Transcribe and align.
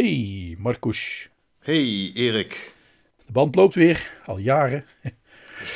Hey 0.00 0.56
Marcus. 0.58 1.30
Hey 1.58 2.10
Erik. 2.14 2.74
De 3.26 3.32
band 3.32 3.54
loopt 3.54 3.74
weer, 3.74 4.10
al 4.24 4.38
jaren. 4.38 4.84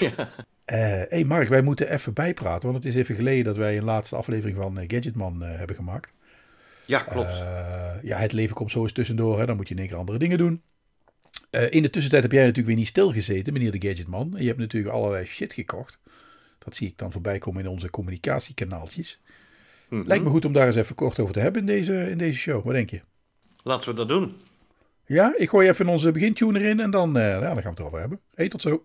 Ja. 0.01 0.31
Eh 0.65 1.03
hey 1.09 1.25
Mark, 1.25 1.49
wij 1.49 1.63
moeten 1.63 1.93
even 1.93 2.13
bijpraten, 2.13 2.71
want 2.73 2.85
het 2.85 2.95
is 2.95 3.01
even 3.01 3.15
geleden 3.15 3.45
dat 3.45 3.57
wij 3.57 3.77
een 3.77 3.85
laatste 3.85 4.17
aflevering 4.17 4.57
van 4.57 4.79
eh, 4.79 4.85
Gadgetman 4.89 5.43
eh, 5.43 5.59
hebben 5.59 5.77
gemaakt. 5.77 6.13
Ja, 6.87 6.99
klopt. 6.99 7.37
Ja, 8.03 8.19
het 8.19 8.33
leven 8.33 8.55
komt 8.55 8.71
zo 8.71 8.83
eens 8.83 8.93
tussendoor, 8.93 9.39
hè? 9.39 9.47
dan 9.47 9.57
moet 9.57 9.69
je 9.69 9.75
in 9.75 9.81
één 9.81 9.89
keer 9.89 9.99
andere 9.99 10.19
dingen 10.19 10.39
doen. 10.39 10.63
In 11.51 11.83
de 11.83 11.91
tussentijd 11.91 12.23
heb 12.23 12.33
jij 12.33 12.41
natuurlijk 12.41 12.67
weer 12.67 12.77
niet 12.77 12.87
stilgezeten, 12.87 13.53
meneer 13.53 13.81
de 13.81 13.89
Gadgetman. 13.89 14.37
En 14.37 14.41
je 14.41 14.49
hebt 14.49 14.59
natuurlijk 14.59 14.95
allerlei 14.95 15.27
shit 15.27 15.53
gekocht. 15.53 15.99
Dat 16.59 16.77
zie 16.77 16.89
ik 16.89 16.99
dan 16.99 17.13
voorbij 17.13 17.39
komen 17.39 17.65
in 17.65 17.71
onze 17.71 17.91
communicatiekanaaltjes. 17.91 19.21
Mhm. 19.89 20.07
Lijkt 20.07 20.25
me 20.25 20.31
goed 20.31 20.45
om 20.45 20.53
daar 20.53 20.67
eens 20.67 20.77
even 20.77 20.95
kort 20.95 21.19
over 21.19 21.35
te 21.35 21.41
hebben 21.41 21.61
in 21.61 21.67
deze, 21.67 22.11
in 22.11 22.19
deze 22.19 22.39
show. 22.39 22.65
Wat 22.65 22.75
denk 22.75 22.91
je? 22.91 23.01
Laten 23.67 23.89
we 23.89 23.95
dat 23.95 24.09
doen. 24.09 24.37
Ja, 25.07 25.33
ik 25.37 25.49
gooi 25.49 25.69
even 25.69 25.89
onze 25.89 26.11
begintune 26.11 26.61
erin 26.61 26.81
en 26.81 26.91
dan, 26.91 27.17
eh, 27.17 27.29
ja, 27.29 27.41
dan 27.41 27.53
gaan 27.53 27.63
we 27.63 27.69
het 27.69 27.79
erover 27.79 27.99
hebben. 27.99 28.21
Hey, 28.35 28.49
tot 28.49 28.63
zo. 28.63 28.85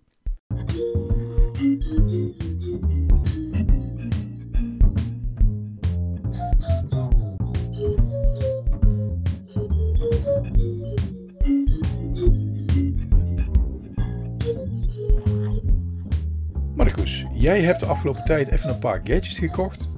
Marcus, 16.76 17.26
jij 17.34 17.62
hebt 17.62 17.80
de 17.80 17.86
afgelopen 17.86 18.24
tijd 18.24 18.48
even 18.48 18.70
een 18.70 18.80
paar 18.80 19.02
gadgets 19.04 19.40
gekocht. 19.40 19.89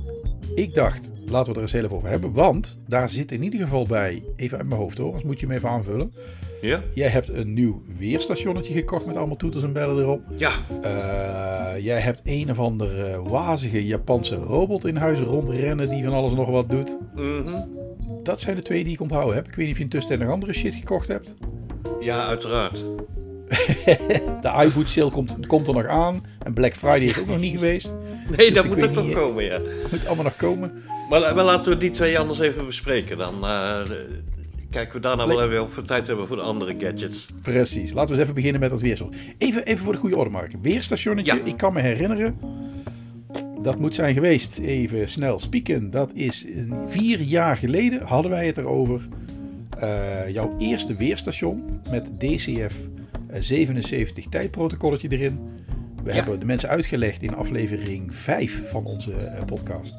Ik 0.56 0.74
dacht, 0.74 1.12
laten 1.26 1.52
we 1.52 1.58
er 1.58 1.62
eens 1.62 1.72
heel 1.72 1.84
even 1.84 1.96
over 1.96 2.10
hebben. 2.10 2.34
Want 2.34 2.78
daar 2.88 3.10
zit 3.10 3.32
in 3.32 3.44
ieder 3.44 3.60
geval 3.60 3.86
bij, 3.86 4.24
even 4.36 4.58
uit 4.58 4.68
mijn 4.68 4.80
hoofd 4.80 4.98
hoor, 4.98 5.08
anders 5.08 5.26
moet 5.26 5.40
je 5.40 5.48
me 5.48 5.54
even 5.54 5.70
aanvullen. 5.70 6.14
Ja? 6.62 6.82
Jij 6.94 7.10
hebt 7.10 7.30
een 7.30 7.54
nieuw 7.54 7.82
weerstationnetje 7.98 8.74
gekocht 8.74 9.06
met 9.06 9.16
allemaal 9.16 9.36
toeters 9.36 9.64
en 9.64 9.74
bellen 9.74 10.04
erop. 10.04 10.22
Ja. 10.36 10.52
Eh, 10.82 11.84
jij 11.84 12.00
hebt 12.00 12.22
een 12.24 12.52
of 12.52 12.60
andere 12.60 13.22
wazige 13.24 13.86
Japanse 13.86 14.36
robot 14.36 14.86
in 14.86 14.96
huis 14.96 15.20
rondrennen 15.20 15.90
die 15.90 16.04
van 16.04 16.14
alles 16.14 16.34
nog 16.34 16.50
wat 16.50 16.70
doet. 16.70 16.98
Mhm. 17.16 17.58
Dat 18.24 18.40
zijn 18.40 18.56
de 18.56 18.62
twee 18.62 18.84
die 18.84 18.94
ik 18.94 19.02
onthouden 19.02 19.36
heb. 19.36 19.48
Ik 19.48 19.56
weet 19.56 19.66
niet 19.66 19.72
of 19.72 19.78
je 19.78 19.84
intussen 19.84 20.20
nog 20.20 20.28
andere 20.28 20.54
shit 20.54 20.76
gekocht 20.76 21.08
hebt. 21.08 21.36
Ja, 22.00 22.26
uiteraard. 22.26 22.86
De 24.42 24.64
iBoot 24.66 24.90
sale 24.90 25.12
komt, 25.12 25.48
komt 25.48 25.68
er 25.68 25.74
nog 25.74 25.86
aan. 25.86 26.24
En 26.44 26.54
Black 26.54 26.76
Friday 26.76 27.08
is 27.08 27.20
ook 27.20 27.28
nog 27.28 27.40
niet 27.40 27.54
geweest. 27.54 27.94
Nee, 28.28 28.38
Dus 28.38 28.54
dat 28.54 28.66
moet 28.68 28.84
ook 28.84 28.92
nog 28.94 29.06
niet- 29.06 29.16
komen, 29.16 29.44
ja. 29.44 29.60
Moet 29.92 30.06
allemaal 30.06 30.24
nog 30.24 30.36
komen. 30.36 30.72
Maar, 31.10 31.36
maar 31.36 31.44
laten 31.44 31.72
we 31.72 31.78
die 31.78 31.90
twee 31.90 32.20
anders 32.20 32.40
even 32.40 32.66
bespreken. 32.66 33.18
Dan 33.18 33.34
eh, 33.44 33.80
kijken 34.70 34.94
we 34.94 35.00
daarna 35.00 35.28
wel 35.28 35.44
even 35.44 35.64
of 35.64 35.76
we 35.76 35.82
tijd 35.82 36.08
hebben 36.08 36.28
voor 36.28 36.36
de 36.36 36.42
andere 36.42 36.76
gadgets. 36.78 37.26
Precies. 37.42 37.94
Laten 37.94 38.08
we 38.10 38.14
eens 38.14 38.22
even 38.24 38.36
beginnen 38.36 38.62
met 38.62 38.70
dat 38.70 38.82
weerstation. 38.82 39.16
Even, 39.38 39.64
even 39.66 39.84
voor 39.84 39.94
de 39.94 40.00
goede 40.00 40.18
orde 40.18 40.30
maken. 40.30 40.60
Weerstationnetje. 40.62 41.34
Ja. 41.36 41.42
Ik 41.44 41.58
kan 41.58 41.74
me 41.74 41.82
herinneren. 41.82 42.40
Dat 43.64 43.80
moet 43.80 43.96
zijn 43.96 44.14
geweest. 44.14 44.60
Even 44.60 45.10
snel 45.10 45.40
spieken. 45.40 45.92
Dat 45.92 46.12
is 46.14 46.46
eh, 46.46 46.64
vier 46.86 47.20
jaar 47.22 47.58
geleden 47.58 48.02
hadden 48.02 48.32
wij 48.32 48.46
het 48.46 48.58
erover. 48.58 49.08
Eh, 49.80 50.30
jouw 50.30 50.56
eerste 50.60 50.96
weerstation 50.96 51.64
met 51.90 52.10
DCF 52.20 52.50
eh, 52.58 53.01
77 53.40 54.26
tijdprotocolletje 54.30 55.08
erin. 55.12 55.40
We 56.04 56.10
Ja. 56.10 56.16
hebben 56.16 56.40
de 56.40 56.46
mensen 56.46 56.70
uitgelegd 56.70 57.22
in 57.24 57.36
aflevering 57.36 58.16
5 58.16 58.70
van 58.70 58.86
onze 58.86 59.14
eh, 59.14 59.46
podcast. 59.46 59.98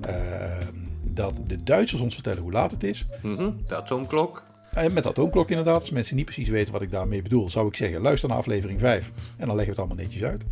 eh, 0.00 0.56
dat 1.02 1.40
de 1.46 1.62
Duitsers 1.62 2.00
ons 2.00 2.14
vertellen 2.14 2.42
hoe 2.42 2.52
laat 2.52 2.70
het 2.70 2.84
is. 2.84 3.06
Mhm. 3.22 3.50
De 3.66 3.76
atoomklok. 3.76 4.44
En 4.72 4.92
met 4.92 5.02
de 5.02 5.08
atoomklok 5.08 5.50
inderdaad, 5.50 5.80
als 5.80 5.90
mensen 5.90 6.16
niet 6.16 6.24
precies 6.24 6.48
weten 6.48 6.72
wat 6.72 6.82
ik 6.82 6.90
daarmee 6.90 7.22
bedoel, 7.22 7.48
zou 7.48 7.66
ik 7.68 7.76
zeggen, 7.76 8.00
luister 8.00 8.28
naar 8.28 8.38
aflevering 8.38 8.80
5 8.80 9.12
en 9.36 9.46
dan 9.46 9.56
leggen 9.56 9.64
we 9.64 9.70
het 9.70 9.78
allemaal 9.78 9.96
netjes 10.04 10.22
uit. 10.22 10.44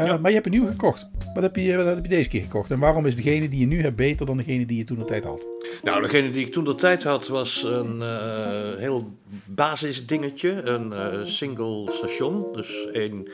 Eh, 0.00 0.06
Ja. 0.06 0.16
Maar 0.16 0.30
je 0.30 0.34
hebt 0.36 0.46
een 0.46 0.52
nieuw 0.52 0.66
gekocht. 0.66 1.06
Wat 1.34 1.42
heb, 1.42 1.56
je, 1.56 1.76
wat 1.76 1.86
heb 1.86 2.02
je 2.02 2.08
deze 2.08 2.28
keer 2.28 2.42
gekocht? 2.42 2.70
En 2.70 2.78
waarom 2.78 3.06
is 3.06 3.16
degene 3.16 3.48
die 3.48 3.60
je 3.60 3.66
nu 3.66 3.82
hebt 3.82 3.96
beter 3.96 4.26
dan 4.26 4.36
degene 4.36 4.66
die 4.66 4.76
je 4.78 4.84
toen 4.84 4.98
de 4.98 5.04
tijd 5.04 5.24
had? 5.24 5.46
Nou, 5.82 6.02
degene 6.02 6.30
die 6.30 6.46
ik 6.46 6.52
toen 6.52 6.64
de 6.64 6.74
tijd 6.74 7.02
had 7.02 7.26
was 7.28 7.62
een 7.62 8.02
eh, 8.02 8.74
heel 8.76 9.16
basis 9.46 10.06
dingetje. 10.06 10.62
Een 10.62 10.92
eh, 10.92 11.24
single 11.24 11.90
station. 11.92 12.46
Dus 12.52 12.86
één 12.92 13.28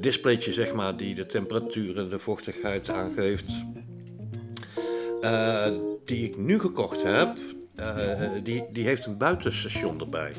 displaytje, 0.00 0.52
zeg 0.52 0.72
maar, 0.74 0.96
die 0.96 1.14
de 1.14 1.26
temperatuur 1.26 1.98
en 1.98 2.08
de 2.08 2.18
vochtigheid 2.18 2.90
aangeeft. 2.90 3.46
Eh, 5.20 5.66
die 6.04 6.24
ik 6.24 6.36
nu 6.36 6.58
gekocht 6.58 7.02
heb, 7.02 7.36
eh, 7.76 8.28
die, 8.42 8.64
die 8.72 8.84
heeft 8.84 9.06
een 9.06 9.16
buitenstation 9.16 10.00
erbij. 10.00 10.32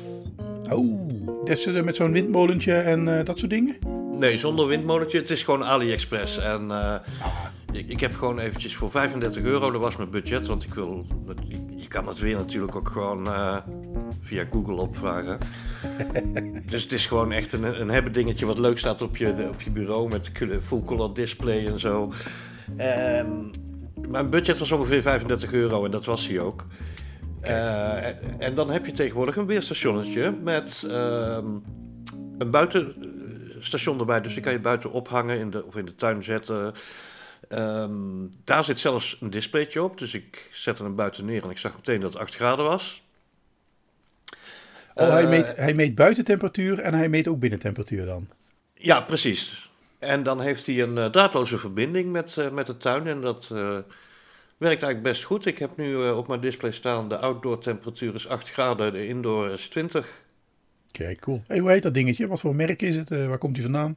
Oh, 0.70 1.08
dat 1.44 1.64
eh, 1.64 1.82
met 1.82 1.96
zo'n 1.96 2.12
windmolentje 2.12 2.74
en 2.74 3.18
eh, 3.18 3.24
dat 3.24 3.38
soort 3.38 3.50
dingen? 3.50 3.76
Nee, 4.18 4.38
zonder 4.38 4.66
windmolentje. 4.66 5.18
Het 5.18 5.30
is 5.30 5.42
gewoon 5.42 5.64
AliExpress. 5.64 6.38
En 6.38 6.70
eh, 6.70 6.94
Ah, 7.22 7.46
ik, 7.72 7.88
ik 7.88 8.00
heb 8.00 8.14
gewoon 8.14 8.38
eventjes 8.38 8.76
voor 8.76 8.90
35 8.90 9.42
euro, 9.42 9.70
dat 9.70 9.80
was 9.80 9.96
mijn 9.96 10.10
budget. 10.10 10.46
Want 10.46 10.64
ik 10.64 10.74
wil, 10.74 11.06
je 11.76 11.88
kan 11.88 12.08
het 12.08 12.18
weer 12.18 12.36
natuurlijk 12.36 12.76
ook 12.76 12.88
gewoon 12.88 13.26
eh, 13.26 13.56
via 14.22 14.44
Google 14.50 14.74
opvragen. 14.74 15.38
dus 16.70 16.82
het 16.82 16.92
is 16.92 17.06
gewoon 17.06 17.32
echt 17.32 17.52
een, 17.52 17.80
een 17.80 17.90
hebben 17.90 18.12
dingetje 18.12 18.46
wat 18.46 18.58
leuk 18.58 18.78
staat 18.78 19.02
op 19.02 19.16
je, 19.16 19.48
op 19.48 19.60
je 19.60 19.70
bureau 19.70 20.08
met 20.08 20.30
full 20.66 20.82
color 20.84 21.14
display 21.14 21.66
en 21.66 21.78
zo. 21.78 22.12
En 22.76 23.50
mijn 24.08 24.30
budget 24.30 24.58
was 24.58 24.72
ongeveer 24.72 25.02
35 25.02 25.52
euro 25.52 25.84
en 25.84 25.90
dat 25.90 26.04
was 26.04 26.28
hij 26.28 26.40
ook. 26.40 26.66
Eh, 27.40 28.06
en, 28.06 28.16
en 28.38 28.54
dan 28.54 28.70
heb 28.70 28.86
je 28.86 28.92
tegenwoordig 28.92 29.36
een 29.36 29.46
weerstationnetje 29.46 30.30
met 30.30 30.84
ehm, 30.88 31.46
een 32.38 32.50
buitenstation 32.50 33.98
erbij. 33.98 34.20
Dus 34.20 34.34
die 34.34 34.42
kan 34.42 34.52
je 34.52 34.60
buiten 34.60 34.92
ophangen 34.92 35.38
in 35.38 35.50
de, 35.50 35.64
of 35.64 35.76
in 35.76 35.84
de 35.84 35.94
tuin 35.94 36.22
zetten. 36.22 36.74
Ehm, 37.48 38.26
daar 38.44 38.64
zit 38.64 38.78
zelfs 38.78 39.18
een 39.20 39.30
displaytje 39.30 39.82
op. 39.82 39.98
Dus 39.98 40.14
ik 40.14 40.48
zette 40.52 40.82
hem 40.82 40.94
buiten 40.94 41.24
neer 41.24 41.42
en 41.44 41.50
ik 41.50 41.58
zag 41.58 41.74
meteen 41.74 42.00
dat 42.00 42.12
het 42.12 42.22
8 42.22 42.34
graden 42.34 42.64
was. 42.64 43.02
oh, 44.94 45.08
hij, 45.10 45.22
Eh, 45.22 45.28
meet, 45.28 45.56
hij 45.56 45.74
meet 45.74 45.94
buitentemperatuur 45.94 46.78
en 46.80 46.94
hij 46.94 47.08
meet 47.08 47.28
ook 47.28 47.38
binnentemperatuur 47.38 48.06
dan. 48.06 48.28
Ja, 48.74 49.00
precies. 49.00 49.70
En 49.98 50.22
dan 50.22 50.40
heeft 50.40 50.66
hij 50.66 50.82
een 50.82 50.98
eh, 50.98 51.06
draadloze 51.06 51.58
verbinding 51.58 52.12
met, 52.12 52.50
met 52.52 52.66
de 52.66 52.76
tuin. 52.76 53.06
En 53.06 53.20
dat 53.20 53.50
werkt 54.58 54.82
eigenlijk 54.82 55.12
best 55.12 55.24
goed. 55.24 55.46
Ik 55.46 55.58
heb 55.58 55.76
nu 55.76 56.02
eh, 56.04 56.16
op 56.16 56.28
mijn 56.28 56.40
display 56.40 56.72
staan: 56.72 57.08
de 57.08 57.16
outdoor 57.18 57.58
temperatuur 57.58 58.14
is 58.14 58.28
8 58.28 58.50
graden, 58.50 58.92
de 58.92 59.06
indoor 59.06 59.50
is 59.50 59.68
20. 59.68 60.24
Kijk, 60.90 61.20
cool. 61.20 61.42
Hey, 61.46 61.58
hoe 61.58 61.70
heet 61.70 61.82
dat 61.82 61.94
dingetje? 61.94 62.26
Wat 62.26 62.40
voor 62.40 62.54
merk 62.54 62.82
is 62.82 62.96
het? 62.96 63.10
Eh, 63.10 63.26
waar 63.26 63.38
komt 63.38 63.54
hij 63.56 63.64
vandaan? 63.64 63.96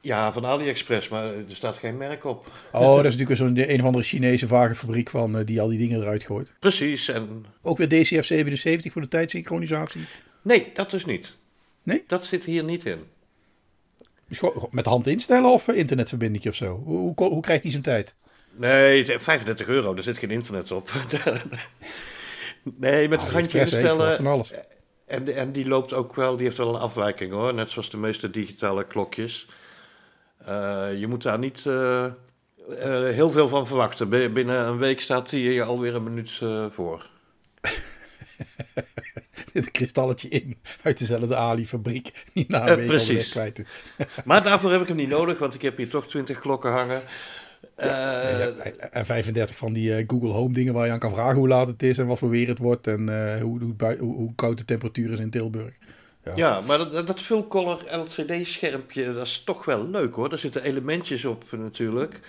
Ja, 0.00 0.32
van 0.32 0.46
AliExpress, 0.46 1.08
maar 1.08 1.24
er 1.24 1.44
staat 1.48 1.76
geen 1.76 1.96
merk 1.96 2.24
op. 2.24 2.52
Oh, 2.72 2.96
dat 2.96 3.04
is 3.04 3.16
natuurlijk 3.16 3.38
zo'n 3.38 3.70
een 3.70 3.80
of 3.80 3.86
andere 3.86 4.04
Chinese 4.04 4.46
vage 4.46 4.74
fabriek 4.74 5.10
van 5.10 5.38
eh, 5.38 5.46
die 5.46 5.60
al 5.60 5.68
die 5.68 5.78
dingen 5.78 6.00
eruit 6.00 6.24
gooit. 6.24 6.52
Precies. 6.58 7.08
En 7.08 7.44
Ook 7.62 7.78
weer 7.78 7.88
DCF 7.88 8.24
77 8.24 8.92
voor 8.92 9.02
de 9.02 9.08
tijdsynchronisatie. 9.08 10.04
nee, 10.42 10.70
dat 10.74 10.90
dus 10.90 11.04
niet. 11.04 11.36
Nee? 11.82 12.04
Dat 12.06 12.24
zit 12.24 12.44
hier 12.44 12.64
niet 12.64 12.84
in. 12.84 12.98
Dus 14.28 14.40
met 14.70 14.84
de 14.84 14.90
hand 14.90 15.06
instellen 15.06 15.50
of 15.50 15.68
internetverbinding 15.68 16.46
of 16.46 16.54
zo? 16.54 16.82
Hoe, 16.84 16.98
hoe, 17.16 17.28
hoe 17.28 17.40
krijgt 17.42 17.62
hij 17.62 17.70
zijn 17.70 17.82
tijd? 17.82 18.14
Nee, 18.56 19.04
het- 19.04 19.22
35 19.22 19.66
euro, 19.66 19.94
daar 19.94 20.02
zit 20.02 20.18
geen 20.18 20.30
internet 20.30 20.70
op. 20.70 20.90
nee, 22.62 23.08
met 23.08 23.20
het 23.22 23.30
handje 23.30 23.58
instellen. 23.60 24.16
van 24.16 24.26
alles. 24.26 24.50
En, 25.06 25.34
en 25.36 25.52
die 25.52 25.68
loopt 25.68 25.92
ook 25.92 26.14
wel, 26.14 26.36
die 26.36 26.44
heeft 26.46 26.56
wel 26.58 26.74
een 26.74 26.80
afwijking 26.80 27.32
hoor. 27.32 27.54
Net 27.54 27.70
zoals 27.70 27.90
de 27.90 27.96
meeste 27.96 28.30
digitale 28.30 28.84
klokjes. 28.84 29.48
Eh, 30.38 30.86
je 30.98 31.06
moet 31.06 31.22
daar 31.22 31.38
niet 31.38 31.66
eh, 31.66 32.04
eh, 32.04 32.12
heel 33.14 33.30
veel 33.30 33.48
van 33.48 33.66
verwachten. 33.66 34.08
Bin- 34.08 34.32
Binnen 34.32 34.66
een 34.66 34.78
week 34.78 35.00
staat 35.00 35.30
hij 35.30 35.40
je 35.40 35.62
alweer 35.62 35.94
een 35.94 36.02
minuut 36.02 36.40
voor. 36.70 37.06
Dit 39.52 39.64
een 39.66 39.70
kristalletje 39.72 40.28
in 40.28 40.58
uit 40.82 40.98
dezelfde 40.98 41.36
Ali-fabriek. 41.36 42.24
Die 42.32 42.44
na 42.48 42.68
een 42.68 42.76
week 42.76 42.86
precies. 42.86 43.30
kwijt. 43.30 43.64
Maar 44.24 44.42
daarvoor 44.42 44.70
heb 44.70 44.80
ik 44.80 44.88
hem 44.88 44.96
niet 44.96 45.08
nodig, 45.08 45.38
want 45.38 45.54
ik 45.54 45.62
heb 45.62 45.76
hier 45.76 45.88
toch 45.88 46.06
20 46.06 46.40
klokken 46.40 46.70
hangen. 46.70 47.02
Eh, 47.74 47.88
Ja, 48.38 48.48
en 48.90 49.06
35 49.06 49.56
van 49.56 49.72
die 49.72 49.96
eh, 49.96 50.04
Google 50.06 50.32
Home 50.32 50.54
dingen 50.54 50.74
waar 50.74 50.86
je 50.86 50.92
aan 50.92 50.98
kan 50.98 51.14
vragen 51.14 51.38
hoe 51.38 51.48
laat 51.48 51.66
het 51.66 51.82
is 51.82 51.98
en 51.98 52.06
wat 52.06 52.18
voor 52.18 52.28
weer 52.28 52.48
het 52.48 52.58
wordt 52.58 52.86
en 52.86 53.08
eh, 53.08 53.42
hoe, 53.42 53.58
hoe, 53.60 53.96
hoe, 53.98 54.34
koud 54.34 54.58
de 54.58 54.64
temperatuur 54.64 55.12
is 55.12 55.18
in 55.18 55.30
Tilburg. 55.30 55.74
Ja, 56.34 56.60
maar 56.60 56.78
dat, 56.78 57.06
dat 57.06 57.20
full-color 57.20 57.96
LCD-schermpje, 57.96 59.12
dat 59.12 59.26
is 59.26 59.42
toch 59.44 59.64
wel 59.64 59.88
leuk 59.88 60.14
hoor. 60.14 60.28
Daar 60.28 60.38
zitten 60.38 60.62
elementjes 60.62 61.24
op 61.24 61.44
natuurlijk, 61.52 62.20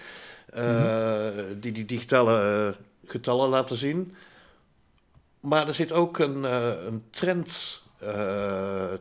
eh, 0.45 1.27
die 1.59 1.71
die 1.71 1.85
digitale 1.85 2.75
getallen 3.05 3.49
laten 3.49 3.77
zien. 3.77 4.15
Maar 5.39 5.67
er 5.67 5.75
zit 5.75 5.91
ook 5.91 6.19
een, 6.19 6.43
een 6.87 7.03
trend 7.09 7.81
eh, 7.99 8.93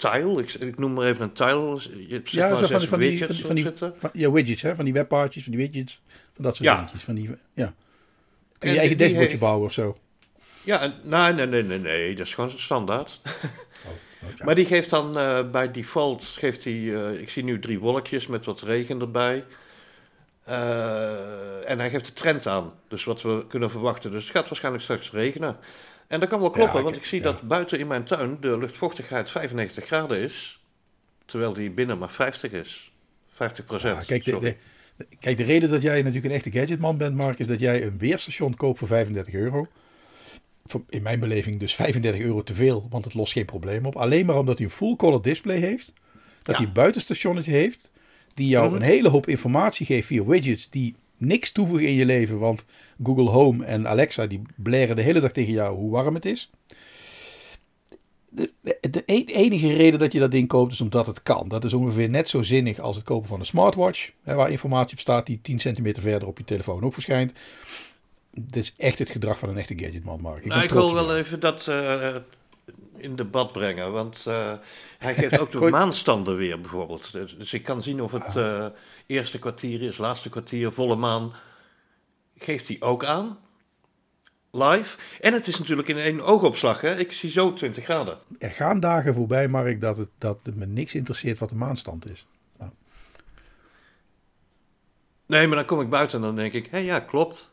tile, 0.00 0.42
ik, 0.42 0.52
ik 0.54 0.78
noem 0.78 0.92
maar 0.92 1.06
even 1.06 1.22
een 1.22 1.32
tile. 1.32 1.80
Je 2.08 2.14
hebt 2.14 2.30
zeg 2.30 2.42
Ja, 2.44 2.48
maar 2.48 2.58
zo 2.58 2.66
van, 2.66 2.78
die- 2.78 2.88
van, 2.88 2.98
die, 2.98 3.08
widgets 3.10 3.40
van, 3.40 3.54
die 3.54 3.72
van, 3.98 4.10
ja, 4.12 4.30
widgets, 4.30 4.62
hè? 4.62 4.74
van 4.74 4.84
die 4.84 4.94
webpaardjes, 4.94 5.42
van 5.42 5.52
die 5.52 5.60
widgets, 5.60 6.00
van 6.34 6.44
dat 6.44 6.56
soort 6.56 6.68
Ja. 6.68 6.76
dingetjes. 6.76 7.02
Van 7.02 7.14
die, 7.14 7.28
ja. 7.28 7.34
Kun 7.54 7.64
je 8.58 8.66
En 8.68 8.72
je 8.72 8.78
eigen 8.78 8.96
die 8.96 9.06
dashboardje 9.06 9.38
bouwen 9.38 9.64
of 9.66 9.72
zo? 9.72 9.98
Ja, 10.64 10.80
en, 10.80 10.94
nee, 11.04 11.32
nee, 11.32 11.46
nee, 11.46 11.62
nee, 11.62 11.78
nee, 11.78 12.14
dat 12.14 12.26
is 12.26 12.34
gewoon 12.34 12.50
standaard. 12.50 13.20
Oh, 13.24 14.28
ja. 14.36 14.44
Maar 14.44 14.54
die 14.54 14.66
geeft 14.66 14.90
dan 14.90 15.18
eh, 15.18 15.50
bij 15.50 15.70
default, 15.70 16.24
geeft 16.24 16.64
hij, 16.64 16.72
eh, 16.94 17.20
ik 17.20 17.30
zie 17.30 17.44
nu 17.44 17.58
drie 17.58 17.78
wolkjes 17.78 18.26
met 18.26 18.44
wat 18.44 18.60
regen 18.62 19.00
erbij. 19.00 19.44
Eh, 20.44 21.70
en 21.70 21.78
hij 21.78 21.90
geeft 21.90 22.06
de 22.06 22.12
trend 22.12 22.46
aan, 22.46 22.72
dus 22.88 23.04
wat 23.04 23.22
we 23.22 23.44
kunnen 23.48 23.70
verwachten. 23.70 24.10
Dus 24.10 24.22
het 24.24 24.32
gaat 24.32 24.48
waarschijnlijk 24.48 24.84
straks 24.84 25.10
regenen. 25.10 25.56
En 26.10 26.20
dat 26.20 26.28
kan 26.28 26.40
wel 26.40 26.50
kloppen, 26.50 26.76
Ja, 26.76 26.82
want 26.84 26.96
ik 26.96 27.04
zie 27.04 27.18
ja. 27.18 27.24
dat 27.24 27.42
buiten 27.42 27.78
in 27.78 27.86
mijn 27.86 28.04
tuin 28.04 28.36
de 28.40 28.58
luchtvochtigheid 28.58 29.30
95 29.30 29.84
graden 29.84 30.18
is. 30.20 30.60
Terwijl 31.24 31.52
die 31.52 31.70
binnen 31.70 31.98
maar 31.98 32.10
50 32.10 32.52
is. 32.52 32.92
50 33.32 33.64
procent. 33.64 33.96
Ja, 33.98 34.02
kijk, 34.04 34.24
de, 34.24 34.30
de, 34.38 34.56
de- 34.96 35.06
kijk, 35.20 35.36
de 35.36 35.42
reden 35.42 35.70
dat 35.70 35.82
jij 35.82 35.96
natuurlijk 35.96 36.24
een 36.24 36.30
echte 36.30 36.50
gadgetman 36.50 36.96
bent, 36.96 37.14
Mark, 37.16 37.38
is 37.38 37.46
dat 37.46 37.60
jij 37.60 37.82
een 37.82 37.98
weerstation 37.98 38.54
koopt 38.54 38.78
voor 38.78 38.88
35 38.88 39.34
euro. 39.34 39.66
In 40.88 41.02
mijn 41.02 41.20
beleving 41.20 41.58
dus 41.60 41.74
35 41.74 42.20
euro 42.20 42.42
te 42.42 42.54
veel, 42.54 42.86
want 42.90 43.04
het 43.04 43.14
lost 43.14 43.32
geen 43.32 43.44
probleem 43.44 43.86
op. 43.86 43.96
Alleen 43.96 44.26
maar 44.26 44.38
omdat 44.38 44.58
hij 44.58 44.66
een 44.66 44.72
full 44.72 44.96
color 44.96 45.22
display 45.22 45.56
heeft. 45.58 45.92
Dat 46.42 46.56
hij 46.56 46.66
een 46.66 46.72
buitenstationnetje 46.72 47.50
heeft. 47.50 47.90
Die 48.34 48.48
jou 48.48 48.66
Mhm. 48.66 48.74
een 48.76 48.82
hele 48.82 49.08
hoop 49.08 49.26
informatie 49.26 49.86
geeft 49.86 50.06
via 50.06 50.24
widgets 50.24 50.70
die 50.70 50.94
niks 51.20 51.52
toevoegen 51.52 51.88
in 51.88 51.94
je 51.94 52.04
leven. 52.04 52.38
Want 52.38 52.64
Google 53.02 53.30
Home 53.30 53.64
en 53.64 53.88
Alexa 53.88 54.26
die 54.26 54.42
blaren 54.56 54.96
de 54.96 55.02
hele 55.02 55.20
dag 55.20 55.32
tegen 55.32 55.52
jou 55.52 55.76
hoe 55.76 55.90
warm 55.90 56.14
het 56.14 56.24
is. 56.24 56.50
De, 58.28 58.52
de, 58.60 58.90
de 58.90 59.04
enige 59.04 59.72
reden 59.72 59.98
dat 59.98 60.12
je 60.12 60.18
dat 60.18 60.30
ding 60.30 60.48
koopt 60.48 60.72
is 60.72 60.80
omdat 60.80 61.06
het 61.06 61.22
kan. 61.22 61.48
Dat 61.48 61.64
is 61.64 61.72
ongeveer 61.72 62.08
net 62.08 62.28
zo 62.28 62.42
zinnig 62.42 62.78
als 62.78 62.96
het 62.96 63.04
kopen 63.04 63.28
van 63.28 63.40
een 63.40 63.46
smartwatch. 63.46 64.10
Hè, 64.22 64.34
waar 64.34 64.50
informatie 64.50 64.92
op 64.92 65.00
staat 65.00 65.26
die 65.26 65.40
10 65.42 65.58
centimeter 65.58 66.02
verder 66.02 66.28
op 66.28 66.38
je 66.38 66.44
telefoon 66.44 66.82
ook 66.82 66.92
verschijnt. 66.92 67.32
Dit 68.32 68.56
is 68.56 68.74
echt 68.76 68.98
het 68.98 69.10
gedrag 69.10 69.38
van 69.38 69.48
een 69.48 69.58
echte 69.58 69.78
gadgetman, 69.78 70.20
Mark. 70.20 70.44
Ik, 70.44 70.44
Nou, 70.44 70.62
ik 70.62 70.70
wil 70.70 70.94
wel 70.94 71.16
even 71.16 71.40
dat 71.40 71.68
eh, 71.68 72.16
in 73.00 73.16
debat 73.16 73.52
brengen, 73.52 73.92
want 73.92 74.24
eh, 74.26 74.52
hij 74.98 75.14
geeft 75.14 75.38
ook 75.40 75.50
de 75.50 75.58
maanstanden 75.58 76.36
weer 76.36 76.60
bijvoorbeeld. 76.60 77.12
Dus 77.12 77.52
ik 77.52 77.62
kan 77.62 77.82
zien 77.82 78.02
of 78.02 78.12
het 78.12 78.36
eh, 78.36 78.66
eerste 79.06 79.38
kwartier 79.38 79.82
is, 79.82 79.98
laatste 79.98 80.28
kwartier, 80.28 80.72
volle 80.72 80.96
maan. 80.96 81.32
Geeft 82.36 82.68
hij 82.68 82.76
ook 82.80 83.04
aan, 83.04 83.38
live. 84.50 84.98
En 85.20 85.32
het 85.32 85.46
is 85.46 85.58
natuurlijk 85.58 85.88
in 85.88 85.98
één 85.98 86.20
oogopslag, 86.20 86.80
hè. 86.80 86.98
Ik 86.98 87.12
zie 87.12 87.30
zo 87.30 87.52
20 87.52 87.84
graden. 87.84 88.18
Er 88.38 88.50
gaan 88.50 88.80
dagen 88.80 89.14
voorbij, 89.14 89.48
Mark, 89.48 89.80
dat 89.80 89.96
het, 89.96 90.10
dat 90.18 90.38
het 90.42 90.56
me 90.56 90.66
niks 90.66 90.94
interesseert 90.94 91.38
wat 91.38 91.48
de 91.48 91.54
maanstand 91.54 92.10
is. 92.10 92.26
Nee, 95.30 95.46
maar 95.46 95.56
dan 95.56 95.66
kom 95.66 95.80
ik 95.80 95.90
buiten 95.90 96.18
en 96.18 96.24
dan 96.24 96.36
denk 96.36 96.52
ik, 96.52 96.66
hé 96.70 96.78
ja, 96.78 97.00
klopt. 97.00 97.50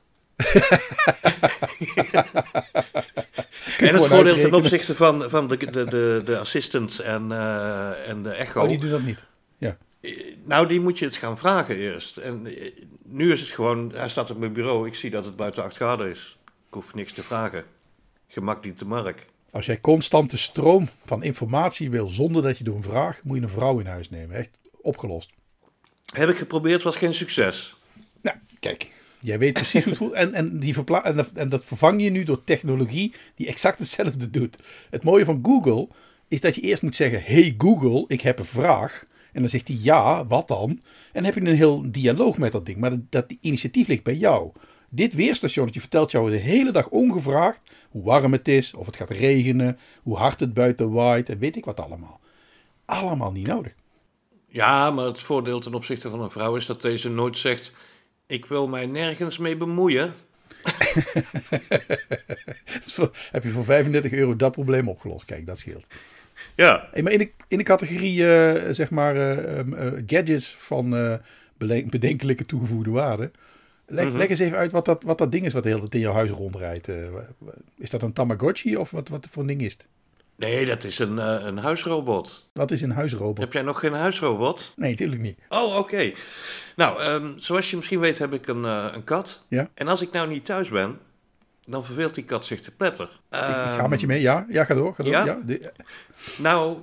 En 3.77 3.95
het 3.95 4.05
voordeel 4.05 4.37
ten 4.37 4.53
opzichte 4.53 4.95
van, 4.95 5.29
van 5.29 5.47
de, 5.47 5.57
de, 5.57 5.85
de, 5.85 6.21
de 6.25 6.37
assistant 6.37 6.99
en, 6.99 7.31
eh, 7.31 8.09
en 8.09 8.23
de 8.23 8.29
echo... 8.29 8.61
Oh, 8.61 8.67
die 8.67 8.79
doen 8.79 8.89
dat 8.89 9.01
niet. 9.01 9.25
Ja. 9.57 9.77
Eh, 10.01 10.11
Nou, 10.43 10.67
die 10.67 10.79
moet 10.79 10.99
je 10.99 11.05
het 11.05 11.15
gaan 11.15 11.37
vragen 11.37 11.77
eerst. 11.77 12.17
En 12.17 12.45
eh, 12.45 12.71
nu 13.03 13.31
is 13.31 13.39
het 13.39 13.49
gewoon, 13.49 13.91
hij 13.95 14.09
staat 14.09 14.29
op 14.29 14.37
mijn 14.37 14.53
bureau, 14.53 14.87
ik 14.87 14.95
zie 14.95 15.09
dat 15.09 15.25
het 15.25 15.35
buiten 15.35 15.63
8 15.63 15.75
graden 15.75 16.09
is. 16.09 16.37
Ik 16.45 16.73
hoef 16.73 16.93
niks 16.93 17.11
te 17.13 17.23
vragen. 17.23 17.63
Gemak 18.27 18.63
dient 18.63 18.79
de 18.79 18.85
mark. 18.85 19.25
Als 19.51 19.65
jij 19.65 19.79
constante 19.79 20.37
stroom 20.37 20.89
van 21.05 21.23
informatie 21.23 21.89
wil 21.89 22.07
zonder 22.07 22.41
dat 22.41 22.57
je 22.57 22.63
door 22.63 22.75
een 22.75 22.83
vraag, 22.83 23.23
moet 23.23 23.37
je 23.37 23.43
een 23.43 23.49
vrouw 23.49 23.79
in 23.79 23.85
huis 23.85 24.09
nemen. 24.09 24.35
Echt 24.35 24.57
opgelost. 24.81 25.31
Heb 26.13 26.29
ik 26.29 26.37
geprobeerd, 26.37 26.81
was 26.81 26.95
geen 26.95 27.13
succes. 27.13 27.75
Nou, 28.21 28.37
kijk. 28.59 28.89
Jij 29.19 29.39
weet 29.39 29.53
precies 29.53 29.83
hoe 29.83 29.89
het 29.89 29.97
voelt. 29.97 30.13
En, 30.13 30.33
en, 30.33 30.59
die 30.59 30.73
verpla- 30.73 31.03
en, 31.03 31.15
dat, 31.15 31.31
en 31.33 31.49
dat 31.49 31.63
vervang 31.63 32.01
je 32.01 32.09
nu 32.09 32.23
door 32.23 32.43
technologie 32.43 33.13
die 33.35 33.47
exact 33.47 33.79
hetzelfde 33.79 34.29
doet. 34.29 34.57
Het 34.89 35.03
mooie 35.03 35.25
van 35.25 35.39
Google 35.43 35.87
is 36.27 36.41
dat 36.41 36.55
je 36.55 36.61
eerst 36.61 36.81
moet 36.81 36.95
zeggen: 36.95 37.23
Hey 37.23 37.55
Google, 37.57 38.05
ik 38.07 38.21
heb 38.21 38.39
een 38.39 38.45
vraag. 38.45 39.05
En 39.31 39.41
dan 39.41 39.49
zegt 39.49 39.67
hij 39.67 39.77
ja, 39.81 40.25
wat 40.25 40.47
dan? 40.47 40.69
En 40.69 40.79
dan 41.13 41.23
heb 41.23 41.33
je 41.33 41.39
een 41.39 41.55
heel 41.55 41.91
dialoog 41.91 42.37
met 42.37 42.51
dat 42.51 42.65
ding. 42.65 42.77
Maar 42.77 42.89
dat, 42.89 42.99
dat 43.09 43.35
initiatief 43.41 43.87
ligt 43.87 44.03
bij 44.03 44.15
jou. 44.15 44.51
Dit 44.89 45.13
weerstationnetje 45.13 45.79
vertelt 45.79 46.11
jou 46.11 46.31
de 46.31 46.37
hele 46.37 46.71
dag 46.71 46.89
ongevraagd 46.89 47.59
hoe 47.89 48.03
warm 48.03 48.31
het 48.31 48.47
is, 48.47 48.73
of 48.73 48.85
het 48.85 48.95
gaat 48.95 49.09
regenen, 49.09 49.77
hoe 50.03 50.17
hard 50.17 50.39
het 50.39 50.53
buiten 50.53 50.91
waait 50.91 51.29
en 51.29 51.39
weet 51.39 51.55
ik 51.55 51.65
wat 51.65 51.79
allemaal. 51.79 52.19
Allemaal 52.85 53.31
niet 53.31 53.47
nodig. 53.47 53.73
Ja, 54.47 54.91
maar 54.91 55.05
het 55.05 55.19
voordeel 55.19 55.59
ten 55.59 55.73
opzichte 55.73 56.09
van 56.09 56.21
een 56.21 56.31
vrouw 56.31 56.55
is 56.55 56.65
dat 56.65 56.81
deze 56.81 57.09
nooit 57.09 57.37
zegt... 57.37 57.71
Ik 58.27 58.45
wil 58.45 58.67
mij 58.67 58.85
nergens 58.85 59.37
mee 59.37 59.57
bemoeien. 59.57 60.13
Heb 63.31 63.43
je 63.43 63.49
voor 63.49 63.65
35 63.65 64.11
euro 64.11 64.35
dat 64.35 64.51
probleem 64.51 64.89
opgelost. 64.89 65.25
Kijk, 65.25 65.45
dat 65.45 65.59
scheelt. 65.59 65.87
Ja, 66.55 66.87
Hey, 66.91 67.01
maar 67.01 67.11
in 67.11 67.17
de, 67.17 67.31
in 67.47 67.57
de 67.57 67.63
categorie, 67.63 68.31
eh, 68.35 68.71
zeg 68.73 68.89
maar, 68.89 69.15
eh, 69.15 69.57
ehm, 69.59 69.73
eh, 69.73 70.03
gadgets 70.05 70.55
van 70.59 70.89
bedenkelijke 71.89 72.45
toegevoegde 72.45 72.89
waarde. 72.91 73.31
Leg, 73.85 74.05
Mhm. 74.05 74.17
leg 74.17 74.29
eens 74.29 74.39
even 74.39 74.57
uit 74.57 74.71
wat 74.71 74.85
dat, 74.85 75.03
wat 75.03 75.17
dat 75.17 75.31
ding 75.31 75.45
is 75.45 75.53
wat 75.53 75.63
de 75.63 75.69
hele 75.69 75.81
tijd 75.81 75.93
in 75.93 75.99
jouw 75.99 76.13
huis 76.13 76.29
rondrijdt. 76.29 76.87
is 77.77 77.89
dat 77.89 78.01
een 78.01 78.13
Tamagotchi 78.13 78.77
of 78.77 78.91
wat, 78.91 79.09
wat 79.09 79.27
voor 79.29 79.41
een 79.41 79.47
ding 79.47 79.61
is 79.61 79.73
het? 79.73 79.87
Nee, 80.37 80.65
dat 80.65 80.83
is 80.83 80.99
een, 80.99 81.19
eh, 81.19 81.37
een 81.41 81.57
huisrobot. 81.57 82.47
Wat 82.53 82.71
is 82.71 82.81
een 82.81 82.91
huisrobot? 82.91 83.37
Heb 83.37 83.53
jij 83.53 83.61
nog 83.61 83.79
geen 83.79 83.93
huisrobot? 83.93 84.73
Nee, 84.75 84.89
natuurlijk 84.91 85.21
niet. 85.21 85.39
Oh, 85.49 85.77
oké. 85.77 86.11
Nou, 86.75 86.99
ehm, 87.01 87.33
zoals 87.37 87.69
je 87.69 87.75
misschien 87.77 87.99
weet 87.99 88.17
heb 88.17 88.33
ik 88.33 88.47
een, 88.47 88.65
eh, 88.65 88.85
een 88.93 89.03
kat. 89.03 89.41
Ja. 89.47 89.69
En 89.73 89.87
als 89.87 90.01
ik 90.01 90.11
nou 90.11 90.27
niet 90.29 90.45
thuis 90.45 90.69
ben, 90.69 90.99
dan 91.65 91.85
verveelt 91.85 92.13
die 92.15 92.23
kat 92.23 92.45
zich 92.45 92.59
te 92.61 92.71
pletter. 92.71 93.05
Ik, 93.31 93.37
ik 93.37 93.43
ga 93.77 93.87
met 93.87 93.99
je 94.01 94.07
mee. 94.07 94.21
Ja, 94.21 94.45
ja 94.49 94.63
ga 94.63 94.73
door. 94.73 94.93
Ga 94.95 95.03
door. 95.03 95.11
ja? 95.11 95.25
Ja? 95.25 95.39
de- 95.45 95.71
Nou, 96.37 96.77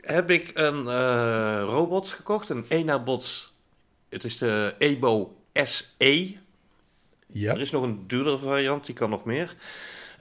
heb 0.00 0.30
ik 0.30 0.50
een 0.54 0.88
eh, 0.88 1.62
robot 1.64 2.08
gekocht, 2.08 2.48
een 2.48 2.64
Enabot. 2.68 3.52
Het 4.08 4.24
is 4.24 4.38
de 4.38 4.74
Ebo 4.78 5.36
SE. 5.52 6.36
ja. 7.26 7.52
Er 7.52 7.60
is 7.60 7.70
nog 7.70 7.82
een 7.82 8.04
duurdere 8.06 8.38
variant, 8.38 8.86
die 8.86 8.94
kan 8.94 9.10
nog 9.10 9.24
meer. 9.24 9.54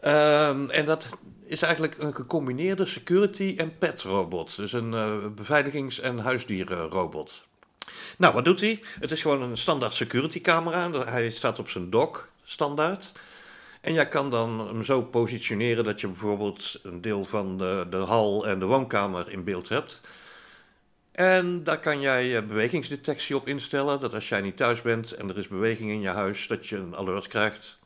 Ehm, 0.01 0.69
en 0.69 0.85
dat 0.85 1.07
is 1.45 1.61
eigenlijk 1.61 1.97
een 1.97 2.15
gecombineerde 2.15 2.85
security- 2.85 3.53
en 3.57 3.77
pet-robot. 3.77 4.55
Dus 4.55 4.73
een 4.73 4.93
eh, 4.93 5.27
beveiligings- 5.35 5.99
en 5.99 6.17
huisdierenrobot. 6.17 7.47
Nou, 8.17 8.33
wat 8.33 8.45
doet 8.45 8.59
hij? 8.59 8.79
Het 8.99 9.11
is 9.11 9.21
gewoon 9.21 9.41
een 9.41 9.57
standaard 9.57 9.93
security 9.93 10.41
camera. 10.41 11.03
Hij 11.05 11.29
staat 11.29 11.59
op 11.59 11.69
zijn 11.69 11.89
dock, 11.89 12.29
standaard. 12.43 13.11
En 13.81 13.93
jij 13.93 14.07
kan 14.07 14.29
dan 14.29 14.67
hem 14.67 14.83
zo 14.83 15.01
positioneren 15.01 15.83
dat 15.83 16.01
je 16.01 16.07
bijvoorbeeld 16.07 16.79
een 16.83 17.01
deel 17.01 17.25
van 17.25 17.57
de, 17.57 17.87
de 17.89 17.97
hal 17.97 18.47
en 18.47 18.59
de 18.59 18.65
woonkamer 18.65 19.31
in 19.31 19.43
beeld 19.43 19.69
hebt. 19.69 20.01
En 21.11 21.63
daar 21.63 21.79
kan 21.79 22.01
jij 22.01 22.37
eh, 22.37 22.43
bewegingsdetectie 22.43 23.35
op 23.35 23.47
instellen. 23.47 23.99
Dat 23.99 24.13
als 24.13 24.29
jij 24.29 24.41
niet 24.41 24.57
thuis 24.57 24.81
bent 24.81 25.11
en 25.11 25.29
er 25.29 25.37
is 25.37 25.47
beweging 25.47 25.89
in 25.89 26.01
je 26.01 26.07
huis, 26.07 26.47
dat 26.47 26.67
je 26.67 26.75
een 26.75 26.95
alert 26.95 27.27
krijgt. 27.27 27.78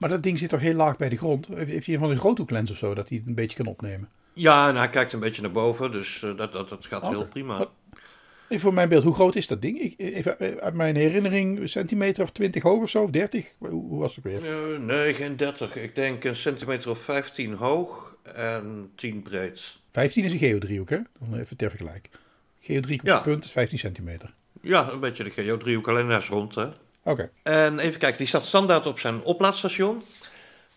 Maar 0.00 0.08
dat 0.10 0.22
ding 0.22 0.38
zit 0.38 0.48
toch 0.48 0.60
heel 0.60 0.74
laag 0.74 0.96
bij 0.96 1.08
de 1.08 1.16
grond? 1.16 1.46
Heeft 1.46 1.86
hij 1.86 1.94
een 1.94 2.00
van 2.00 2.10
een 2.10 2.18
groothoeklens 2.18 2.70
of 2.70 2.76
zo, 2.76 2.94
dat 2.94 3.08
hij 3.08 3.18
het 3.18 3.26
een 3.26 3.34
beetje 3.34 3.56
kan 3.56 3.66
opnemen? 3.66 4.08
Ja, 4.32 4.68
en 4.68 4.76
hij 4.76 4.88
kijkt 4.88 5.12
een 5.12 5.20
beetje 5.20 5.42
naar 5.42 5.50
boven, 5.50 5.92
dus 5.92 6.22
eh, 6.22 6.36
dat, 6.36 6.52
dat, 6.52 6.68
dat 6.68 6.86
gaat 6.86 7.08
heel 7.08 7.26
prima. 7.26 7.58
Wat- 7.58 7.70
Even 8.48 8.62
voor 8.62 8.74
mijn 8.74 8.88
beeld, 8.88 9.02
hoe 9.04 9.14
groot 9.14 9.36
is 9.36 9.46
dat 9.46 9.62
ding? 9.62 9.80
Ik, 9.80 9.94
even 9.98 10.38
eh, 10.38 10.56
uit 10.56 10.74
mijn 10.74 10.96
herinnering, 10.96 11.58
een 11.60 11.68
centimeter 11.68 12.22
of 12.22 12.30
20 12.30 12.62
hoog 12.62 12.82
of 12.82 12.90
zo, 12.90 13.02
of 13.02 13.10
30? 13.10 13.46
Hoe, 13.58 13.68
hoe 13.68 13.98
was 14.00 14.14
het 14.14 14.24
weer? 14.24 14.44
Eh, 14.44 14.78
nee, 14.80 15.14
geen 15.14 15.36
30. 15.36 15.76
Ik 15.76 15.94
denk 15.94 16.24
een 16.24 16.36
centimeter 16.36 16.90
of 16.90 16.98
15 16.98 17.52
hoog 17.54 18.16
en 18.22 18.90
10 18.94 19.22
breed. 19.22 19.76
15 19.92 20.24
is 20.24 20.32
een 20.32 20.38
geodriehoek, 20.38 20.90
hè? 20.90 20.98
Dan 21.18 21.38
even 21.38 21.56
ter 21.56 21.68
vergelijk. 21.68 22.08
Geodriehoek 22.60 23.02
op 23.02 23.08
Ja. 23.12 23.20
punt 23.20 23.44
is 23.44 23.50
15 23.50 23.78
centimeter. 23.78 24.34
Ja, 24.62 24.90
een 24.90 25.00
beetje 25.00 25.24
de 25.24 25.30
geodriehoek, 25.30 25.88
alleen 25.88 26.10
is 26.10 26.28
rond, 26.28 26.54
hè. 26.54 26.68
En 27.42 27.78
even 27.78 27.98
kijken, 27.98 28.18
die 28.18 28.26
staat 28.26 28.44
standaard 28.44 28.86
op 28.86 28.98
zijn 28.98 29.22
oplaadstation. 29.22 30.02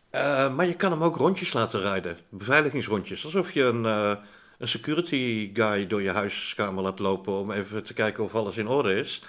Eh, 0.10 0.56
maar 0.56 0.66
je 0.66 0.76
kan 0.76 0.92
hem 0.92 1.04
ook 1.04 1.18
rondjes 1.18 1.54
laten 1.54 1.82
rijden. 1.82 2.18
Beveiligingsrondjes. 2.30 3.26
Alsof 3.26 3.52
je 3.52 3.64
een, 3.64 3.86
eh, 3.86 4.12
een 4.58 4.68
security 4.68 5.50
guy 5.54 5.88
door 5.88 6.02
je 6.02 6.12
huiskamer 6.12 6.84
laat 6.84 7.00
lopen 7.00 7.34
om 7.34 7.52
even 7.52 7.84
te 7.84 7.94
kijken 7.94 8.24
of 8.24 8.36
alles 8.36 8.58
in 8.58 8.68
orde 8.68 8.96
is. 8.96 9.22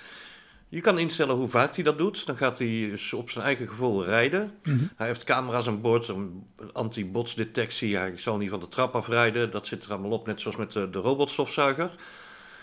Je 0.69 0.81
kan 0.81 0.99
instellen 0.99 1.35
hoe 1.35 1.49
vaak 1.49 1.75
hij 1.75 1.85
dat 1.85 1.99
doet. 1.99 2.27
Dan 2.27 2.37
gaat 2.37 2.59
hij 2.59 2.67
dus 2.91 3.13
op 3.13 3.31
zijn 3.31 3.45
eigen 3.45 3.69
gevoel 3.69 4.05
rijden. 4.05 4.51
Mhm. 4.63 4.85
Hij 4.97 5.07
heeft 5.07 5.25
camera's 5.25 5.67
aan 5.67 5.81
boord, 5.81 6.09
een 6.09 6.47
anti-botsdetectie. 6.73 7.97
Hij 7.97 8.17
zal 8.17 8.37
niet 8.37 8.51
van 8.51 8.61
de 8.61 8.69
trap 8.69 8.95
afrijden. 8.95 9.51
Dat 9.51 9.67
zit 9.67 9.85
er 9.85 9.91
allemaal 9.91 10.11
op, 10.11 10.27
net 10.27 10.41
zoals 10.41 10.57
met 10.57 10.73
de, 10.73 10.91
de 10.91 10.99
robotstofzuiger. 10.99 11.91